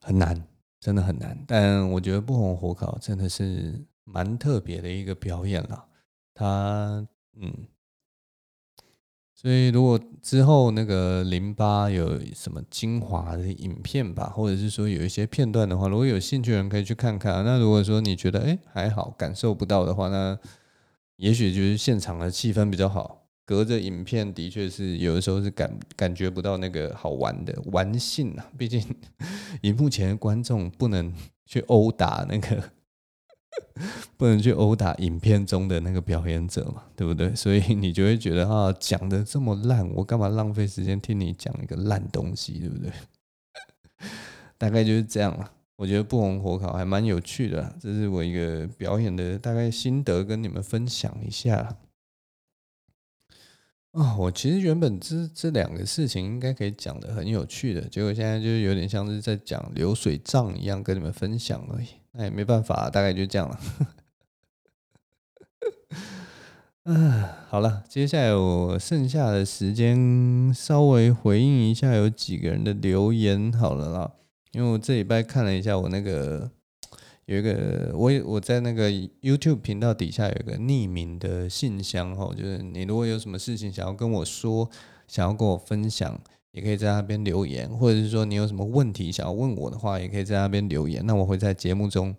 [0.00, 0.46] 很难，
[0.80, 5.86] 真的很难，但我觉得不红火烤真的是蛮特别的一个表演了，
[6.32, 7.06] 他
[7.40, 7.66] 嗯。
[9.36, 17.44] 所以，如果之后那个零八有什么精华的影片吧，或者是说有一些片段的话，如果有兴趣的人可以去看看。
[17.44, 20.38] 那如果说你觉得哎还好，感受不到的话，那
[21.16, 28.46] 也许就是现场的气氛比较好，隔着影片的确是有的时候是感感觉不到那个好玩的玩性啊。
[28.56, 28.82] 毕竟，
[29.60, 31.12] 荧幕前的观众不能
[31.44, 32.70] 去殴打那个。
[34.16, 37.34] 不能去殴打影片中的那个表演者嘛，对不对？
[37.36, 42.92] 所以你就会觉得啊，讲的这么烂，我干嘛浪费时间听你讲一个烂东西，对不对？
[44.58, 45.50] 大概就是这样了。
[45.76, 51.76] 我觉得不红火烤还蛮有趣的，这是我一个表演的大概心得，跟你们分享一下。
[53.90, 61.88] 啊，我其实原本这这两个事情应该可以讲的很有趣的，结果现在就是有点像是在讲流水账一样，跟你们分享而已。
[62.16, 63.58] 那也没办法，大概就这样了。
[66.86, 74.12] 嗯，好了，接下来我剩下的时间稍微回应一下有几个人的留言好了啦。
[74.52, 76.50] 因为我这礼拜看了一下我那个
[77.24, 84.68] 有一个我我在那个 YouTube 频道底下有一个匿名的信箱哈，就是你如果有什么事情想要跟我说，
[85.08, 86.20] 想要跟我分享，
[86.54, 91.04] 也可以在那边留言，或者是说你有什么问题想要问我的话，也可以在那边留言。
[91.04, 92.14] 那我会在节目中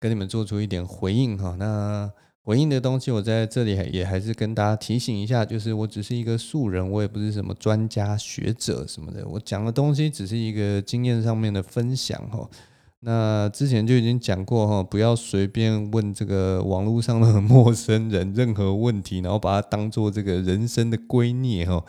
[0.00, 1.54] 跟你们做出一点回应哈。
[1.56, 2.10] 那
[2.42, 12.50] 回应的东西，我在这里也还是跟大家提醒一下，就是我只是一个素人，我也不是什么专家学者什么的，我讲的东西只是一个经验上面的分享哈。
[12.98, 21.84] 那之前就已经讲过哈，不要随便问这个网络上的 陌生人任何问题，然后把它当做这个人生的圭臬哈。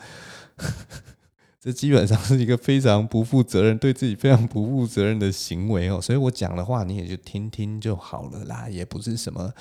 [1.66, 6.00] 这基本上是一个非常不负责任、对自己非常不负责任的行为哦。
[6.00, 9.52] 所以我讲的话你也就听听就好了啦，也不是什么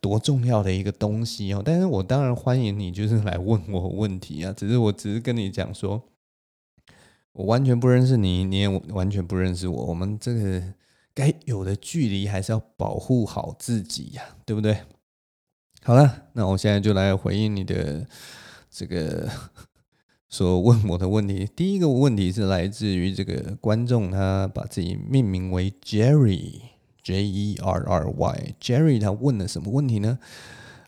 [0.00, 1.60] 多重要的一个东西哦。
[1.64, 4.54] 但是我当然欢迎你，就是来问我问题啊。
[4.56, 6.00] 只是我只是跟你讲说，
[7.32, 10.62] 我完全不认识你，你也完全不认识我，我们这个。
[11.14, 14.78] 该有的距离还是要保护好自己呀，对不对？
[15.82, 18.06] 好了，那我现在就来回应你的
[18.70, 19.28] 这个
[20.32, 21.46] 所问我的问题。
[21.54, 30.18] 第一个问题是来自于这个观众，他把自己命名为 Jerry，J E R R Y，Jerry 他问了什么问题呢？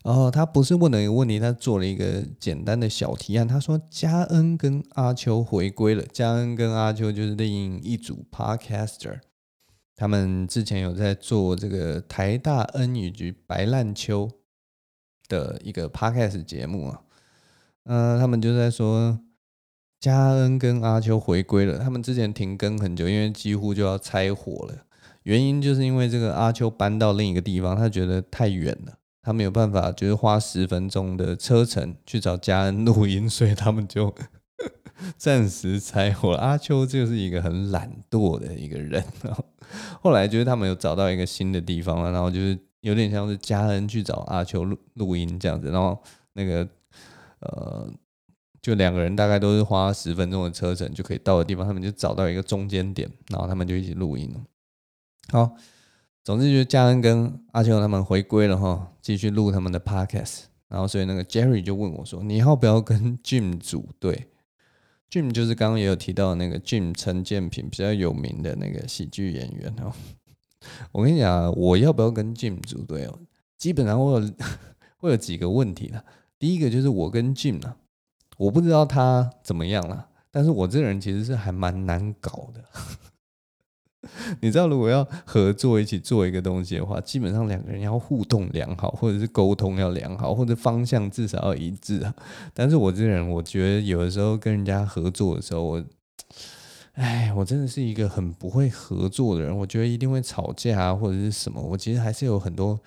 [0.03, 3.47] 哦，他不是问了一个问题，他做了一个简单的小提案。
[3.47, 9.19] 他说嘉恩跟阿秋回归了，嘉恩跟阿秋就是另一组 Podcaster。
[9.95, 14.27] 他们之前有在做这个台大 N 语局白烂秋
[15.27, 17.01] 的一个 podcast 节目啊，
[17.83, 19.19] 呃，他们就在说
[20.05, 24.85] 嘉恩跟阿秋回归了，他们之前停更很久，因为几乎就要拆伙了，
[25.23, 34.13] 原因就是因为这个阿秋搬到另一个地方，他觉得太远了，他没有办法，就是花十分钟的车程去找嘉恩录音，所以他们就。
[35.17, 39.03] 暂时拆伙，阿秋就是一个很懒惰的一个人。
[39.23, 39.43] 然后
[40.01, 45.71] 后来就是他们有找到一个新的地方了，然后就是有点像是嘉恩去找阿秋录录音这样子。
[45.71, 45.99] 然后
[46.33, 46.65] 那个
[47.39, 47.89] 呃，
[48.65, 54.41] 就两个人大概都是花十分钟的车程就可以到的地方，他们就找到一个中间点，然后他们就一起录音了。
[55.29, 55.55] 好，
[56.23, 60.45] 总之就是嘉恩跟阿秋他们回归了哈，继续录他们的 podcast。
[60.67, 64.29] 然后所以那个 Jerry 就问我说：“你要不要跟 Jim 组队？”
[65.11, 69.93] Jim 就是刚刚也有提到那个 Jim 陈建平比较有名的那个喜剧演员哦。
[70.91, 73.19] 我跟你讲，我要不要跟 Jim 组队哦？
[73.59, 74.31] 基本上我有
[74.97, 76.01] 会有几个问题呢。
[76.39, 77.75] 第一个就是我跟 Jim 呢，
[78.37, 82.63] 我不知道他怎么样了，但是我这个人其实是还蛮难搞的。
[84.39, 92.13] 你知道，如果要合作一起做一个东西的话，基本上两个人要互动良好，或者是沟通要良好，或者方向至少要一致啊。
[92.53, 95.83] 但是我这个人，我觉得有的时候跟人家合作的时候，我，
[96.93, 99.57] 哎，我真的是一个很不会合作的人。
[99.57, 101.59] 我觉得一定会吵架啊，或者是什么。
[101.59, 102.79] 我其实还是有很多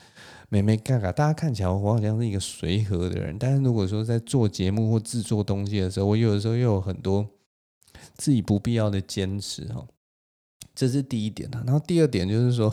[0.48, 1.12] 眉眉角角。
[1.12, 7.28] 大家看起来我好像是一个随和的人，但是如果说在做节目或制作东西的时候，我有的时候又有很多
[8.16, 9.86] 自己不必要的坚持哈。
[10.74, 12.72] 这是第一点啊，然后第二点就是说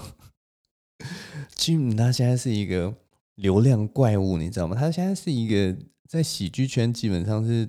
[1.56, 2.94] ，Jim 他现在是一个
[3.34, 4.76] 流量怪物，你知道吗？
[4.76, 5.76] 他现在是一个
[6.08, 7.68] 在喜剧圈基本上是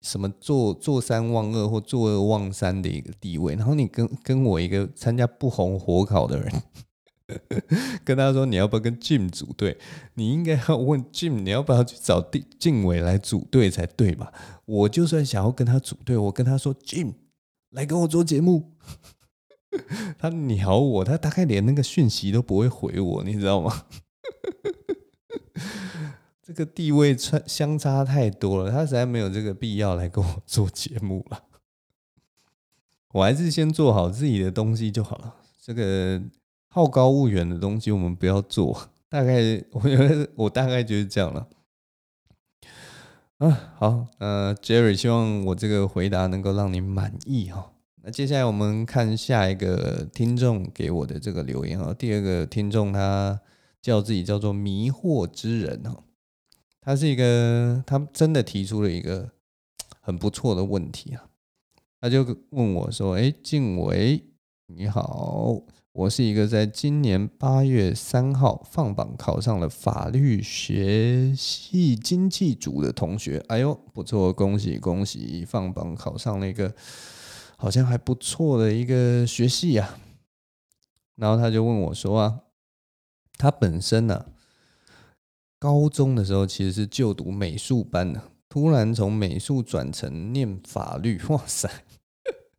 [0.00, 3.54] 什么坐坐三望二或坐二望三的一个地位。
[3.54, 6.50] 然后你跟跟我一个参加不红火烤的人，
[8.04, 9.78] 跟他说你要不要跟 Jim 组队？
[10.14, 14.32] 你应该要问 Jim 你要不要去找定静伟来组队才对吧？
[14.66, 17.14] 我就算想要跟他组队，我跟他说 Jim
[17.70, 18.72] 来跟我做节目。
[20.18, 23.86] 他鸟我，他大概连那个讯息都不会回我，你知道吗？
[26.40, 31.42] 这个地位差相差太多了，他实在没有这个必要来跟我做节目了。
[33.12, 35.34] 我还是先做好自己的东西就好了。
[35.60, 36.20] 这个
[36.74, 38.88] 好高骛远的东西我们不要做。
[39.08, 41.46] 大概 我觉得我大概就是这样了。
[43.38, 47.70] 啊，好，呃，Jerry，希望我这个回答能够让你满意哈。
[48.02, 53.40] 那接下来我们看下一个听众给我的这个留言啊，第二个听众他
[53.80, 56.02] 叫自己叫做迷惑之人哈，
[56.80, 59.30] 他是一个他真的提出了一个
[60.00, 61.30] 很不错的问题啊，
[62.00, 64.24] 他就问我说：“哎，静伟
[64.66, 65.62] 你好，
[65.94, 76.74] 我是一个在今年八月三号放榜考上了法律学系经济组的同学，哎呦不错，恭喜恭喜，放榜考上了一个。”
[77.56, 79.96] 好像还不错的一个学系啊，
[81.14, 82.40] 然后他就问我说啊，
[83.38, 84.26] 他本身呢、啊，
[85.60, 91.70] 高中的时候其实是就读美术班的，突然从美术转成念法律，哇塞，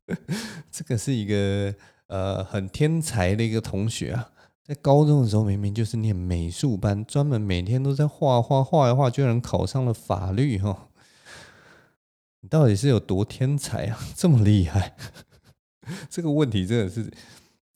[0.71, 1.75] 这个是一个
[2.07, 4.31] 呃很天才的一个同学啊，
[4.63, 10.89] 在高中的时候明明就是念美术班，专门每天都在画画，画一画居然考上了法律哈。
[12.41, 13.99] 你到底是有多天才啊？
[14.15, 14.95] 这么厉害？
[16.09, 17.11] 这个问题真的是，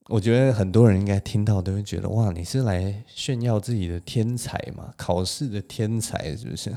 [0.10, 4.94] 我觉得很多人应该听到都会觉得哇，你是来炫耀自己的天才吗？
[4.96, 6.72] 考试的天才是不是？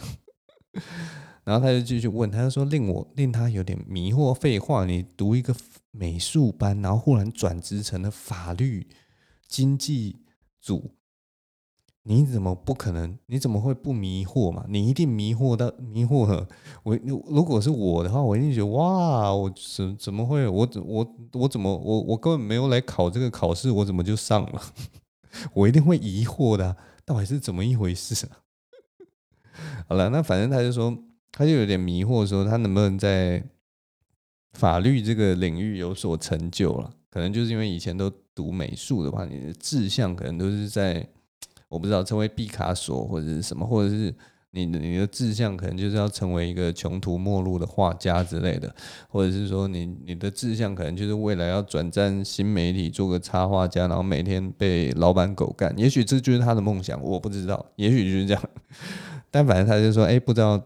[1.45, 4.33] 然后他就继续问，他就说令我令他有点迷惑。
[4.33, 5.53] 废话，你读一个
[5.93, 8.89] 美术班，然后忽然转职成了法律
[9.47, 10.17] 经济
[10.61, 10.93] 组，
[12.03, 13.17] 你怎么不可能？
[13.27, 14.65] 你怎么会不迷惑嘛？
[14.69, 16.49] 你一定迷惑到迷惑了。
[16.83, 20.49] 我如果是我的话，我一定觉得哇，我怎怎么会？
[20.49, 24.63] 我我我怎么我我根本没有来考这个考试，我怎么就上了？
[25.55, 28.29] 我一定会疑惑的，到底是怎么一回事？
[29.87, 30.97] 好了，那反正他就说。
[31.35, 33.43] 他就有点迷惑，说他能不能在
[34.53, 36.91] 法律这个领域有所成就了？
[37.11, 41.07] 可能就是因为以前都读美术的话，你的志向可能都是在
[41.69, 44.15] 我不知道成为毕卡索或者是什么，或者是
[44.51, 48.75] 你你的志向可能就是要成为一个穷途末路的画家之类的，
[49.09, 55.73] 或者是说你你的志向可能就是未来要转战新媒体做个插画家，然后每天被老板狗干。
[55.79, 58.43] 也许这就是他的梦想，我不知道，也许就是这样。
[59.31, 60.63] 但反正他就说，哎，不知道。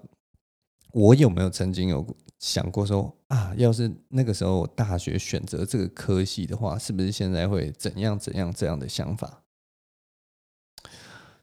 [0.92, 9.42] 我有没有曾经有过想过说啊，要是那个时候我大学选择这个科系的话，是不是现在会怎样怎样这样的想法？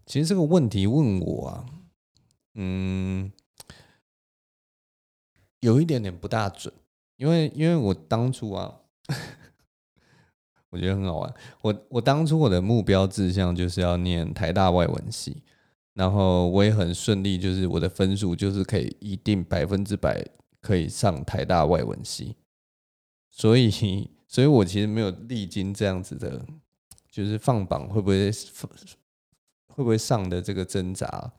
[0.06, 1.66] 其实这个问题问我啊，
[2.56, 3.32] 嗯，
[5.62, 6.74] 有一点点不大准，
[7.18, 8.82] 因为因为我当初啊，
[10.70, 11.34] 我觉得很好玩。
[11.62, 15.44] 我我当初我的目标志向就是要念台大外文系。
[15.94, 20.26] 然后我也很顺利，就是我的分数就是可以一定百分之百
[20.64, 22.36] 可以上台大外文系，
[23.30, 23.70] 所以，
[24.26, 26.44] 所以我其实没有历经这样子的，
[27.12, 28.32] 就是放榜会不会
[29.68, 31.32] 会不会上的这个挣扎。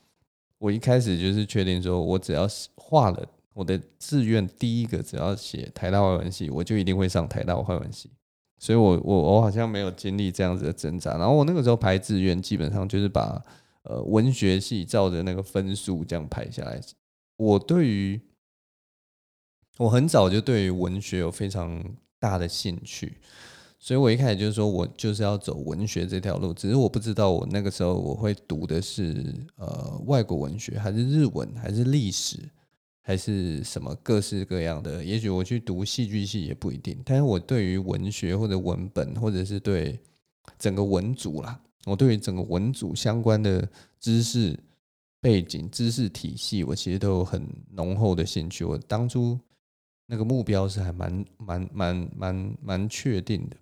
[0.58, 2.46] 我一开始就是确定说，我只要
[2.76, 8.10] 画了我的志愿第一个，只要写台大外文系，我就一定会上台大外文系。
[8.58, 11.16] 所以我我我好像没有经历这样子的挣扎。
[11.16, 13.42] 然后我那个时候排志愿，基本上就是把。
[13.86, 16.80] 呃，文学系照着那个分数这样排下来，
[17.36, 18.18] 我对于
[19.78, 21.82] 我很早就对于文学有非常
[22.18, 23.18] 大的兴趣，
[23.78, 32.38] 所以我一开始就是说我就是要走文学这条路，只是我不知道我那个时候我会读的是呃外国文学，还是日文，还是历史，
[33.02, 39.98] 还是什么各式各样的，也许我去读戏剧系也不一定，但是我对于文学或者文本，或者是对
[40.58, 41.60] 整个文组啦。
[41.86, 43.68] 我对于整个文组相关的
[44.00, 44.58] 知识
[45.20, 48.64] 背景、知识体系，我其实都有很浓厚的兴趣。
[48.64, 49.38] 我当初
[50.06, 53.56] 那个目标是还蛮、蛮、蛮、蛮、蛮确定的。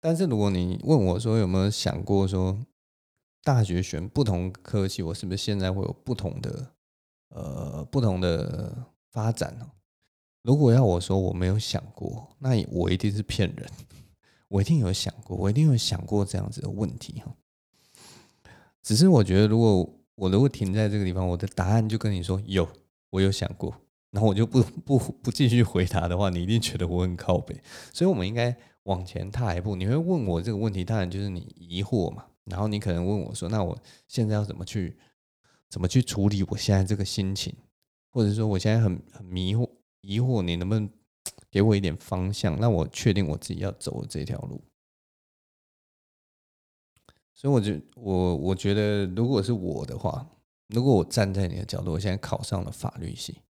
[0.00, 2.58] 但是如果你问我说有没有想过说，
[3.42, 6.74] 大学选不同科系，我是不是现在会有不同的
[7.30, 9.70] 呃不同的发展呢？
[10.42, 13.68] 如果要我说我没有想过，那我一定是骗人。
[14.48, 17.36] 我一定有想过，我一定有想过这样子的问题哈。
[18.82, 22.66] 只是我觉得，如果我如果停在这个地方，我的答案就跟你说有，
[23.10, 23.74] 我有想过，
[24.10, 27.60] 然后我就不不不继续回答的话，你一定觉得我很靠北。
[27.92, 29.76] 所以，我们应该往前踏一步。
[29.76, 32.24] 你会问我这个问题，当然就是你疑惑嘛。
[32.44, 34.96] 然后你可能问我说：“那我现在要怎么去
[35.68, 37.54] 怎么去处理我现在这个心情？
[38.12, 39.68] 或者说，我现在很很迷惑
[40.00, 40.88] 疑惑，你能不能？”
[41.50, 44.62] 给我一点方向，让我确定我自己要走的这条路。
[47.34, 50.26] 所以我就我我觉得，如果是我的话，
[50.68, 53.40] 如果我站在你的角度，我现在考上了法律系，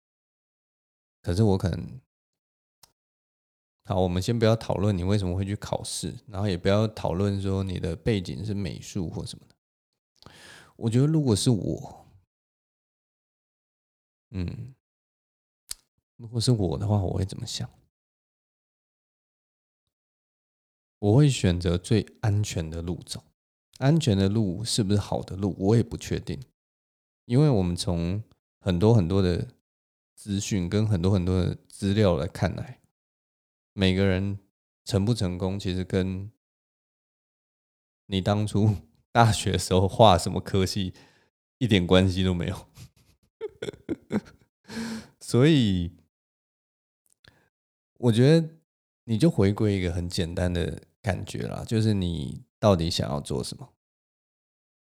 [1.29, 2.01] 可是我可能，
[3.85, 9.55] 好，我们先不要讨论你为什么会去考试，然后也不要讨论说你的背景是美术或什么的。
[10.76, 12.07] 我觉得如果是我，
[14.31, 14.74] 嗯，
[16.16, 17.68] 如果是我的话，我会怎么想？
[20.99, 23.22] 我会选择最安全的路走，
[23.76, 26.43] 安全的路是不是好的路，我也不确定，
[27.26, 28.24] 因为我们从
[28.61, 29.47] 很多很多的
[30.19, 32.81] 资讯跟很多很多的资料来看来，
[33.73, 34.41] 每个人
[34.85, 36.33] 成不成功，其实跟
[38.07, 38.75] 你当初
[39.12, 40.93] 大学时候画什么科系
[41.59, 42.69] 一点关系都没有，
[45.21, 45.93] 所以
[47.99, 48.49] 我觉得
[49.05, 50.83] 你就回归一个很简单的。
[51.01, 53.73] 感觉啦，就是你到底想要做什么？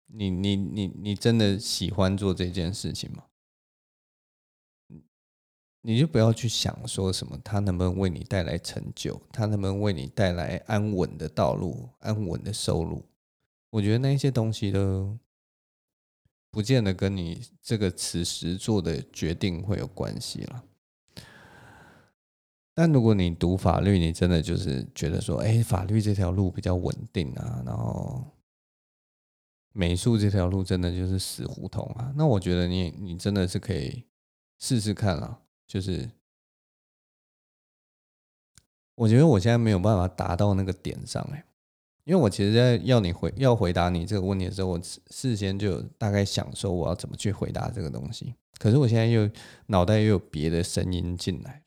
[0.07, 3.28] 你你你你真的喜欢做这件事情吗？
[5.81, 13.05] 你就不要去想说什么，他能不能为你带来成就，他能不能为你带来安稳的道路、安稳的收入？
[13.71, 15.17] 我觉得那些东西都
[16.51, 20.65] 不见得跟你这个此时做的决定会有关系了。
[22.75, 28.25] 但如果你读法律，你真的就是觉得说，哎，法律这条路比较稳定啊，然后
[29.73, 34.05] 美术这条路真的就是死胡同啊，那我觉得你你真的是可以
[34.59, 35.41] 试试看了。
[35.69, 36.11] 就是
[38.97, 41.45] 我觉得我现在没有办法达到那个点上哎，
[42.03, 49.31] 因为我其实在要你回要回答你这个问题的时候，我事先就有大概想说我要怎么去回答这个东西，可是我现在又
[49.67, 51.63] 脑袋又有别的声音进来。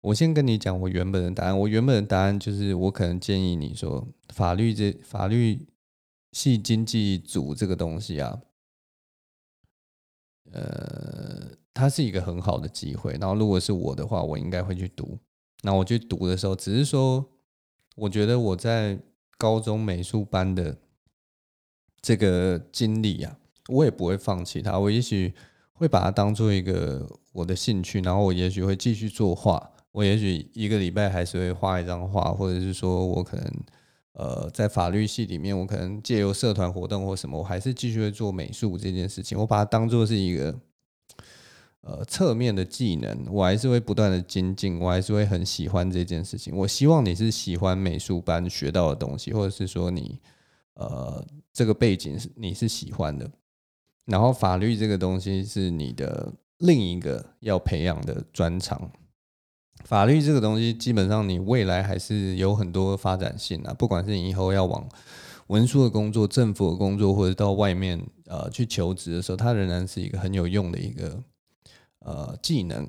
[0.00, 1.58] 我先跟你讲我原本的答案。
[1.58, 5.68] 我原本的答案就是，我可能建议你说，法律这法律
[6.32, 8.40] 系经济组这个东西啊，
[10.52, 13.12] 呃，它是一个很好的机会。
[13.20, 15.18] 然后，如果是我的话，我应该会去读。
[15.62, 17.24] 那我去读的时候，只是说，
[17.96, 18.98] 我觉得我在
[19.36, 20.76] 高中美术班的
[22.00, 24.78] 这个经历啊，我也不会放弃它。
[24.78, 25.34] 我也许
[25.72, 29.70] 会把它当做一个我的兴趣，然后我也许会继续作画。
[29.92, 33.52] 我也许一个礼拜还是会画一张画，或者是说我可能
[34.12, 39.36] 呃在法律系里面，我可能借由社团活动或什么，我还是继续会做美术这件事情。
[39.38, 40.56] 我把它当做是一个
[41.82, 46.54] 呃侧面的技能，我还是会不断的精进，我还是会很喜欢这件事情。
[46.54, 50.18] 我希望你是喜欢美术班学到的东西，或者是说你
[50.74, 53.30] 呃这个背景是你是喜欢的，
[54.04, 58.90] 然后法律这个东西是你的另一个要培养的专长。
[59.84, 63.72] 法律这个东西，基本上你未来还是有很多发展性啊。
[63.72, 64.86] 不管是你以后要往
[65.46, 71.18] 文书的工作、政府的工作，或者到外面呃去求职的时候，它仍然是一个很有用的一个
[72.00, 72.88] 呃技能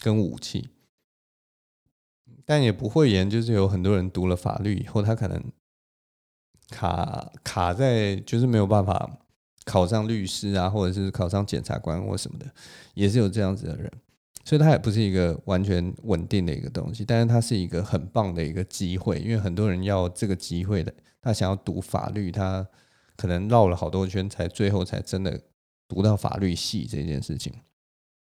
[0.00, 0.70] 跟武器。
[2.44, 5.42] 但也不会言，就是有很多人读了法律以后，他可能
[6.70, 9.18] 卡卡在就是没有办法
[9.64, 12.52] 考上律师啊，或者是考上检察官或什么的，
[12.94, 13.90] 也是有这样子的人。
[14.44, 22.66] 所以它也不是一个完全稳定的一个东西，但是它是一个很棒的一个机会，因为很多人要这个机会的，他想要读法律，他
[23.16, 25.40] 可能绕了好多圈，才最后才真的
[25.86, 27.54] 读到法律系这件事情，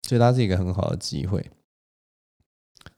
[0.06, 1.50] 所以它是一个很好的机会。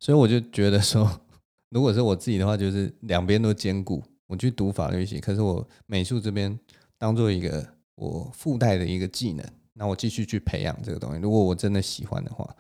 [0.01, 1.21] 所以我就觉得说，
[1.71, 6.59] 如果是我自己的话，就是两边都兼顾，我去读法律系，可是我美术这边
[6.99, 11.21] 当做一个我附带的一个技能，那我继续去培养这个东西。
[11.21, 12.55] 如果我真的喜欢的话。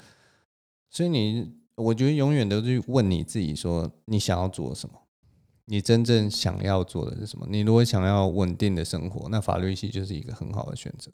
[0.88, 4.94] 所以你，我觉得永远都去问你自己，说你想要做什么？
[5.66, 7.47] 你真正想要做的是什么？
[7.51, 11.11] 你如果想要稳定的生活，那法律系就是一个很好的选择。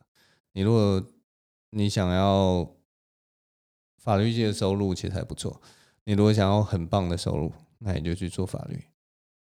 [0.52, 1.02] 你如果
[1.70, 2.70] 你想要
[4.02, 5.60] 法律界的收入，其实还不错。
[6.04, 8.84] 你如果想要很棒的收入，那你就去做法律。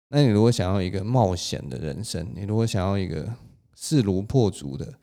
[0.07, 3.35] 那你如果想要一个冒险的人生，你如果想要一个
[3.75, 4.93] 势如破竹的，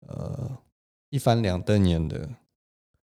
[0.00, 0.58] 呃，
[1.10, 2.28] 一翻两瞪眼的。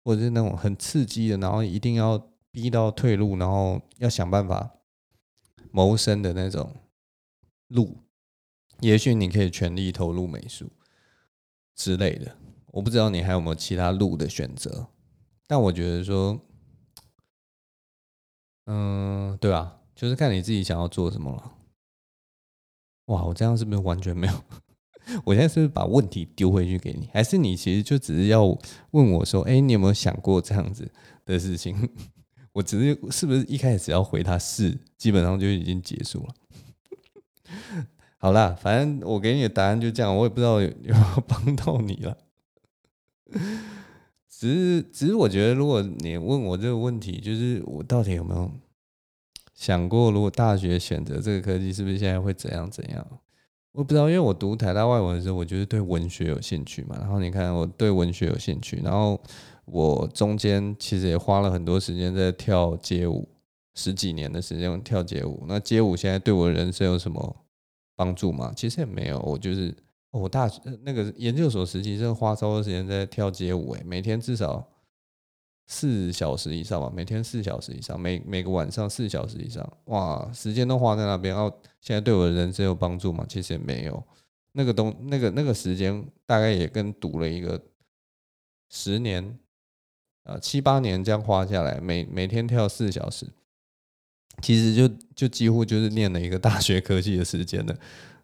[0.03, 2.17] 或者是那种很刺激的，然后一定要
[2.49, 4.71] 逼到退路，然后要想办法
[5.69, 6.73] 谋生的那种
[7.67, 7.97] 路，
[8.79, 10.71] 也许你可以全力投入美术
[11.75, 12.37] 之类的。
[12.67, 14.87] 我不知道你还有没有其他路的选择，
[15.47, 16.39] 但我觉得说，
[18.65, 19.79] 嗯，对吧？
[19.95, 21.53] 就是看你自己想要做什么了。
[23.05, 24.33] 哇，我这样是不是完全没有？
[25.23, 28.43] 我现在是不是把问题丢回去给你，还是你其实就只是要
[28.91, 30.91] 问我说：“哎，你有没有想过这样子
[31.23, 31.89] 的事情？”
[32.51, 36.35] 我只是是不是一开始只要回他是，基本上就已经结束了。
[38.19, 42.17] 好啦，反正我给你的答案就这样，我也不知道有没有帮到你了。
[44.39, 48.51] 只是，只是我觉得，如果你问我这个问题，就是我到底有没有
[49.55, 53.19] 想过，如果大学选择这个科技，是不是现在会怎样怎样？
[53.71, 56.95] 我不知道，因为我读台大外文的时候，我就是对文学有兴趣嘛。
[56.99, 59.19] 然后你看，我对文学有兴趣，然后
[59.65, 63.27] 我中间其实也花了很多时间在跳街舞，
[63.73, 65.45] 十几年的时间跳街舞。
[65.47, 67.35] 那街舞现在对我人生有什么
[67.95, 68.53] 帮助吗？
[68.55, 69.17] 其实也没有。
[69.21, 69.75] 我就是
[70.17, 74.67] 我大学那个研究所时期，真的花超多时间在跳街舞，诶，每天至少。
[75.69, 81.35] 四小时以上吧，每天四小时以上，每每个晚上四小时以上，哇，时间都花在那边。
[81.35, 83.25] 然后现在对我的人生有帮助吗？
[83.27, 84.01] 其实也没有。
[84.53, 87.61] 那个东，那个那个时间大概也跟读了一个
[88.69, 89.37] 十年，
[90.23, 93.27] 呃，七八年这样花下来，每每天跳四小时，
[94.41, 94.87] 其实就
[95.17, 97.77] 就几乎就是念了一个大学科技的时间了。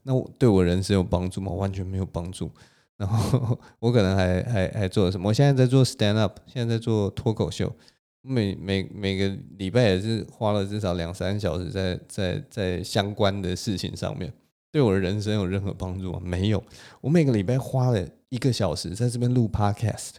[0.04, 1.52] 那我对我人生有帮助吗？
[1.52, 2.52] 完全没有帮助。
[2.98, 5.30] 然后 我可能还还还做了什么？
[5.30, 7.74] 我现在在做 stand up，现在在做脱口秀，
[8.22, 14.32] 每每每个礼拜也是花了至少两三小时在在在相关的事情上面。
[14.72, 16.20] 对我的人生有任何帮助吗？
[16.24, 16.64] 没有。
[17.02, 20.14] 我每个礼拜花了一个小时在这边录 Podcast，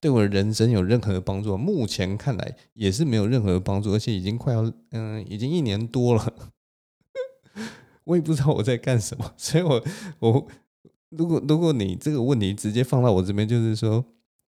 [0.00, 1.56] 对我的人生有任何的帮助？
[1.56, 6.32] 目前看来也是没有任何的帮助，而且已经快要嗯，已经一年多了。
[8.06, 9.84] 我也不知道我在干什么， 所以我
[10.20, 10.46] 我
[11.08, 14.04] 如果如果你这个问题直接放到我这边，就是说，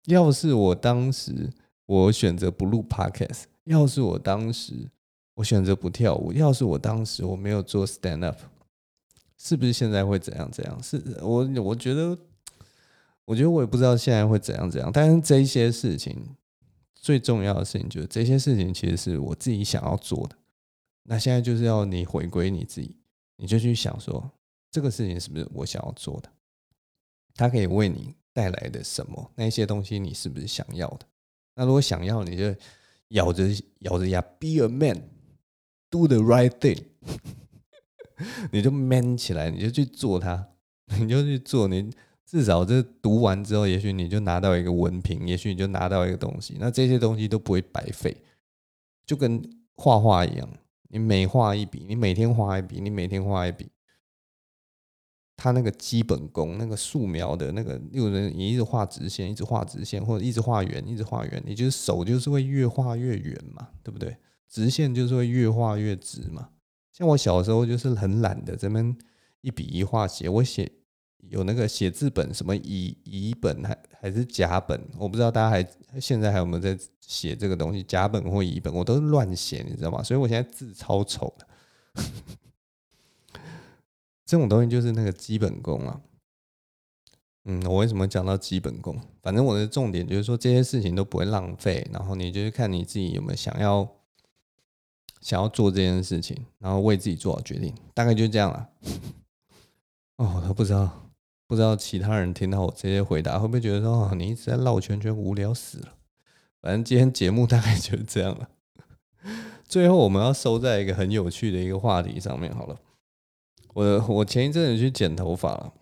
[0.06, 1.50] 要是我当时
[1.86, 4.90] 我选择不录 Podcast，要是我当时
[5.36, 8.38] 我选择不跳舞，要是我当时我没有做 stand up，
[9.38, 10.82] 是不是现在会怎样怎样？
[10.82, 12.18] 是我我觉得，
[13.24, 14.90] 我觉得我也不知道现在会怎样怎样。
[14.92, 16.16] 但是这些事情
[16.92, 20.36] 最重要的事情就是这些事情其实是我自己想要做的。
[21.04, 22.96] 那现在就是要你回归你自己。
[23.44, 24.30] 你就去想说，
[24.70, 26.30] 这个事情是不是我想要做的？
[27.34, 29.30] 它可以为你带来的什么？
[29.34, 31.00] 那些东西你是不是想要的？
[31.54, 32.56] 那如果想要，你就
[33.08, 33.46] 咬着
[33.80, 36.82] 咬着牙，be a man，do the right thing，
[38.50, 40.48] 你就 man 起来，你就去做它，
[40.98, 41.68] 你就去做。
[41.68, 41.92] 你
[42.24, 46.56] 至少这读完之后，也许你就拿到一个文凭，也许你就拿到一个东西。
[46.58, 48.16] 那这些东西都不会白费，
[49.04, 49.42] 就跟
[49.76, 50.48] 画画一样。
[50.94, 53.68] 你每画一笔，你每天画一笔，你每天画一笔，
[55.36, 64.16] 他那个基本功，那个素描的那个，有人你一直画直线，一直画直线，或者一直画圆，一直画圆，你就是手就是会越画越圆嘛，对不对？
[64.48, 66.50] 直线就是会越画越直嘛。
[66.92, 68.96] 像我小时候就是很懒的，这边
[69.40, 70.70] 一笔一画写，我写。
[71.30, 75.66] 有那个写字本，什么乙乙本还还是甲本，我不知道大家还
[75.98, 80.02] 现在还有没有在写这个东西，甲本或乙本，我都是乱写，你知道吗？
[80.02, 81.46] 所以我现在字超丑的。
[84.26, 86.02] 这种东西就是那个基本功啊。
[87.46, 89.00] 嗯，我为什么讲到基本功？
[89.22, 93.88] 反正我的重点就是说这些事情都不会浪费，然后你就是看你自己有没有想要
[95.22, 98.68] 想要做这件事情，然后为自己做好决定，大概就这样了。
[100.16, 101.03] 哦，我都不知道。
[101.46, 105.94] 不知道其他人听到我这些回答会不会觉得说，哦，你一直在绕圈圈，无聊死了。
[106.60, 108.48] 反正今天节目大概就是这样了。
[109.68, 112.80] 最后我们要收在一个很有趣的一个话题上面好了。
[113.74, 115.74] 我我前一阵子去剪头发了，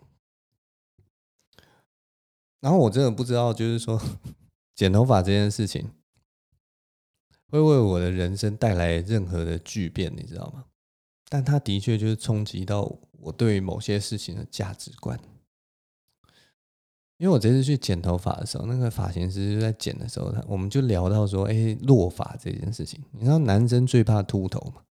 [2.59, 4.01] 然后我真的不知道，就是说
[4.75, 5.91] 剪头发这件事情
[7.49, 10.65] 会为我的人生带来任何的巨变，你知道吗？
[11.29, 15.19] 但它的确就是冲击到我对某些事情的价值观。
[17.17, 24.81] 因为我这次去剪头发的时候，那个发型师就在剪的时候，他我们就聊到说，哎，落发这件事情，你知道男生最怕秃头吗？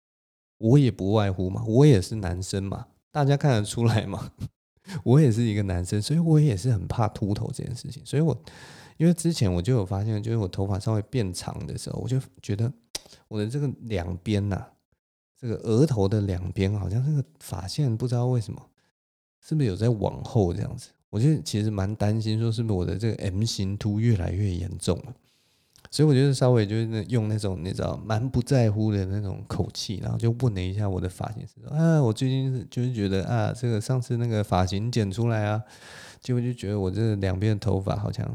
[0.57, 4.31] 我也不外乎嘛，我也是男生嘛，大家看得出来嘛，
[5.03, 8.01] 我也是一个男生，所以我也是很怕秃头这件事情。
[8.05, 8.35] 所以我
[8.97, 12.71] 因为之前我就有发现，就是我头发稍微变长的时候，我就觉得
[13.27, 14.65] 我的这个两边呐，
[15.37, 18.65] 这个额头的两边好像这个发线不知道为什么，
[19.41, 20.89] 是不是有在往后这样子？
[21.13, 25.13] 我就其实蛮担心，说是不是我的这个 M 型秃越来越严重了？
[25.91, 35.61] 所以我觉得稍微就是用那种你知道蛮不在乎的那种口气，然后就问了一下我的发型师：“啊，我最近就是觉得啊，这个上次那个发型剪出来啊，
[36.19, 38.27] 结果就觉得我这两边的头发好像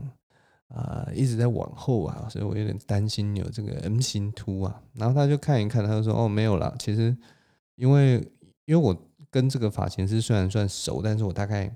[0.69, 7.17] 啊一直在往后啊，所以我有点担心有这个 M 型秃啊。”然后他就看一看，他就说：“哦，没有啦，其实
[7.75, 8.19] 因为
[8.67, 8.97] 因为我
[9.33, 11.75] 跟这个发型师虽然算熟，但是我大概。”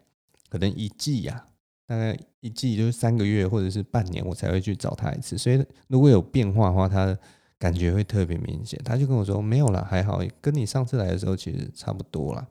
[0.53, 1.49] 可能一季呀、
[1.87, 5.39] 大概一季就是三个月或者是半年，我才会去找他一次。
[5.39, 7.19] 所以如果有变化的话，他
[7.59, 8.79] 感觉会特别明显。
[8.85, 12.47] 他就跟我说没有啦，还好，跟你上次来的时候其实差不多啦。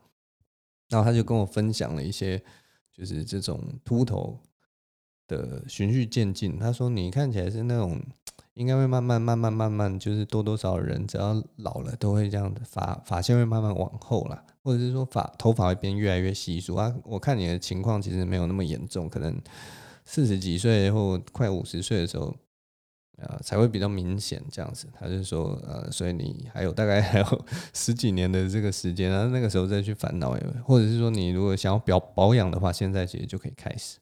[0.90, 2.44] 然后他就跟我分享了一些，
[2.92, 4.40] 就是这种秃头
[5.28, 6.58] 的循序渐进。
[6.58, 8.02] 他说你看起来是那种。
[8.56, 16.94] 应该会慢慢、慢慢、慢慢，就是多多少少人只要老了都会这样的发发线会慢慢往后啦，或者是说发头发会变越来越稀疏啊。
[17.06, 19.42] 我看你的情况其实没有那么严重，可能
[20.04, 22.36] 四十几岁或快五十岁的时候，
[23.20, 24.86] 呃，才会比较明显这样子。
[24.94, 33.98] 他就说，呃，所以你还有大概还有 十几年的这个时间，然后那个时候再去烦恼，或者是说你如果想要表保养的话，现在其实就可以开始。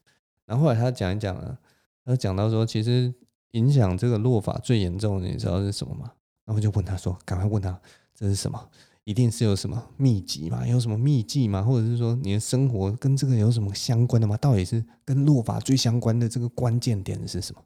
[0.48, 1.60] 然后后来他讲一讲啊，
[2.04, 3.14] 他讲到说其实。
[3.52, 6.12] 影响这个落法最严重的，你知道是什么吗？
[6.46, 7.80] 然后就问他说：“赶快问他，
[8.16, 8.70] 这是什么？
[9.04, 10.68] 一定是有什么秘籍吗？
[10.68, 11.62] 有什么秘技吗？
[11.62, 14.36] 或者是说你的生活跟这个有什么相关的吗？
[14.38, 17.64] 到底是跟落法最相关的这个关键点是什么？”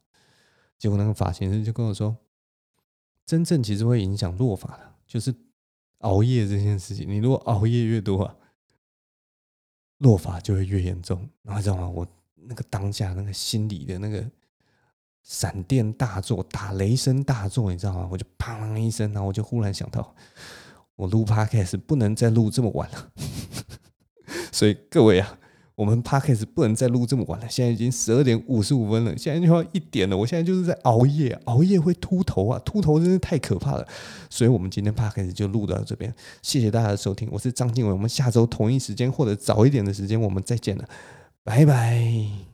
[0.78, 2.16] 结果那个发型师就跟我说
[3.26, 5.34] ：“真正其实会影响落法的，就是
[6.00, 7.10] 熬夜这件事情。
[7.10, 8.36] 你如果熬夜越多啊，
[10.00, 11.30] 落法就会越严重。
[11.42, 11.90] 然后知道吗？
[11.90, 12.06] 我
[12.36, 14.30] 那个当下那个心理的那个。”
[15.24, 18.08] 闪电大作，打雷声大作，你知道吗？
[18.12, 20.14] 我就砰一声，然后我就忽然想到，
[20.96, 23.10] 我录 podcast 不能再录这么晚了，
[24.52, 25.40] 所以各位啊。
[25.76, 30.16] 我们 Podcast 不能再录这么晚了，现在已经十二点五十五分了，现在就要一点了。
[30.16, 33.88] 我现在就是在熬夜，熬夜会秃头啊，秃头真是太可怕了。
[34.30, 36.14] 所以，我们今天 Podcast 就录到这边，
[36.44, 40.88] 谢谢大家的收听，我是章晋唯，我们下周同一时间或者早一点的时间，我们再见了，
[41.44, 42.53] 拜拜。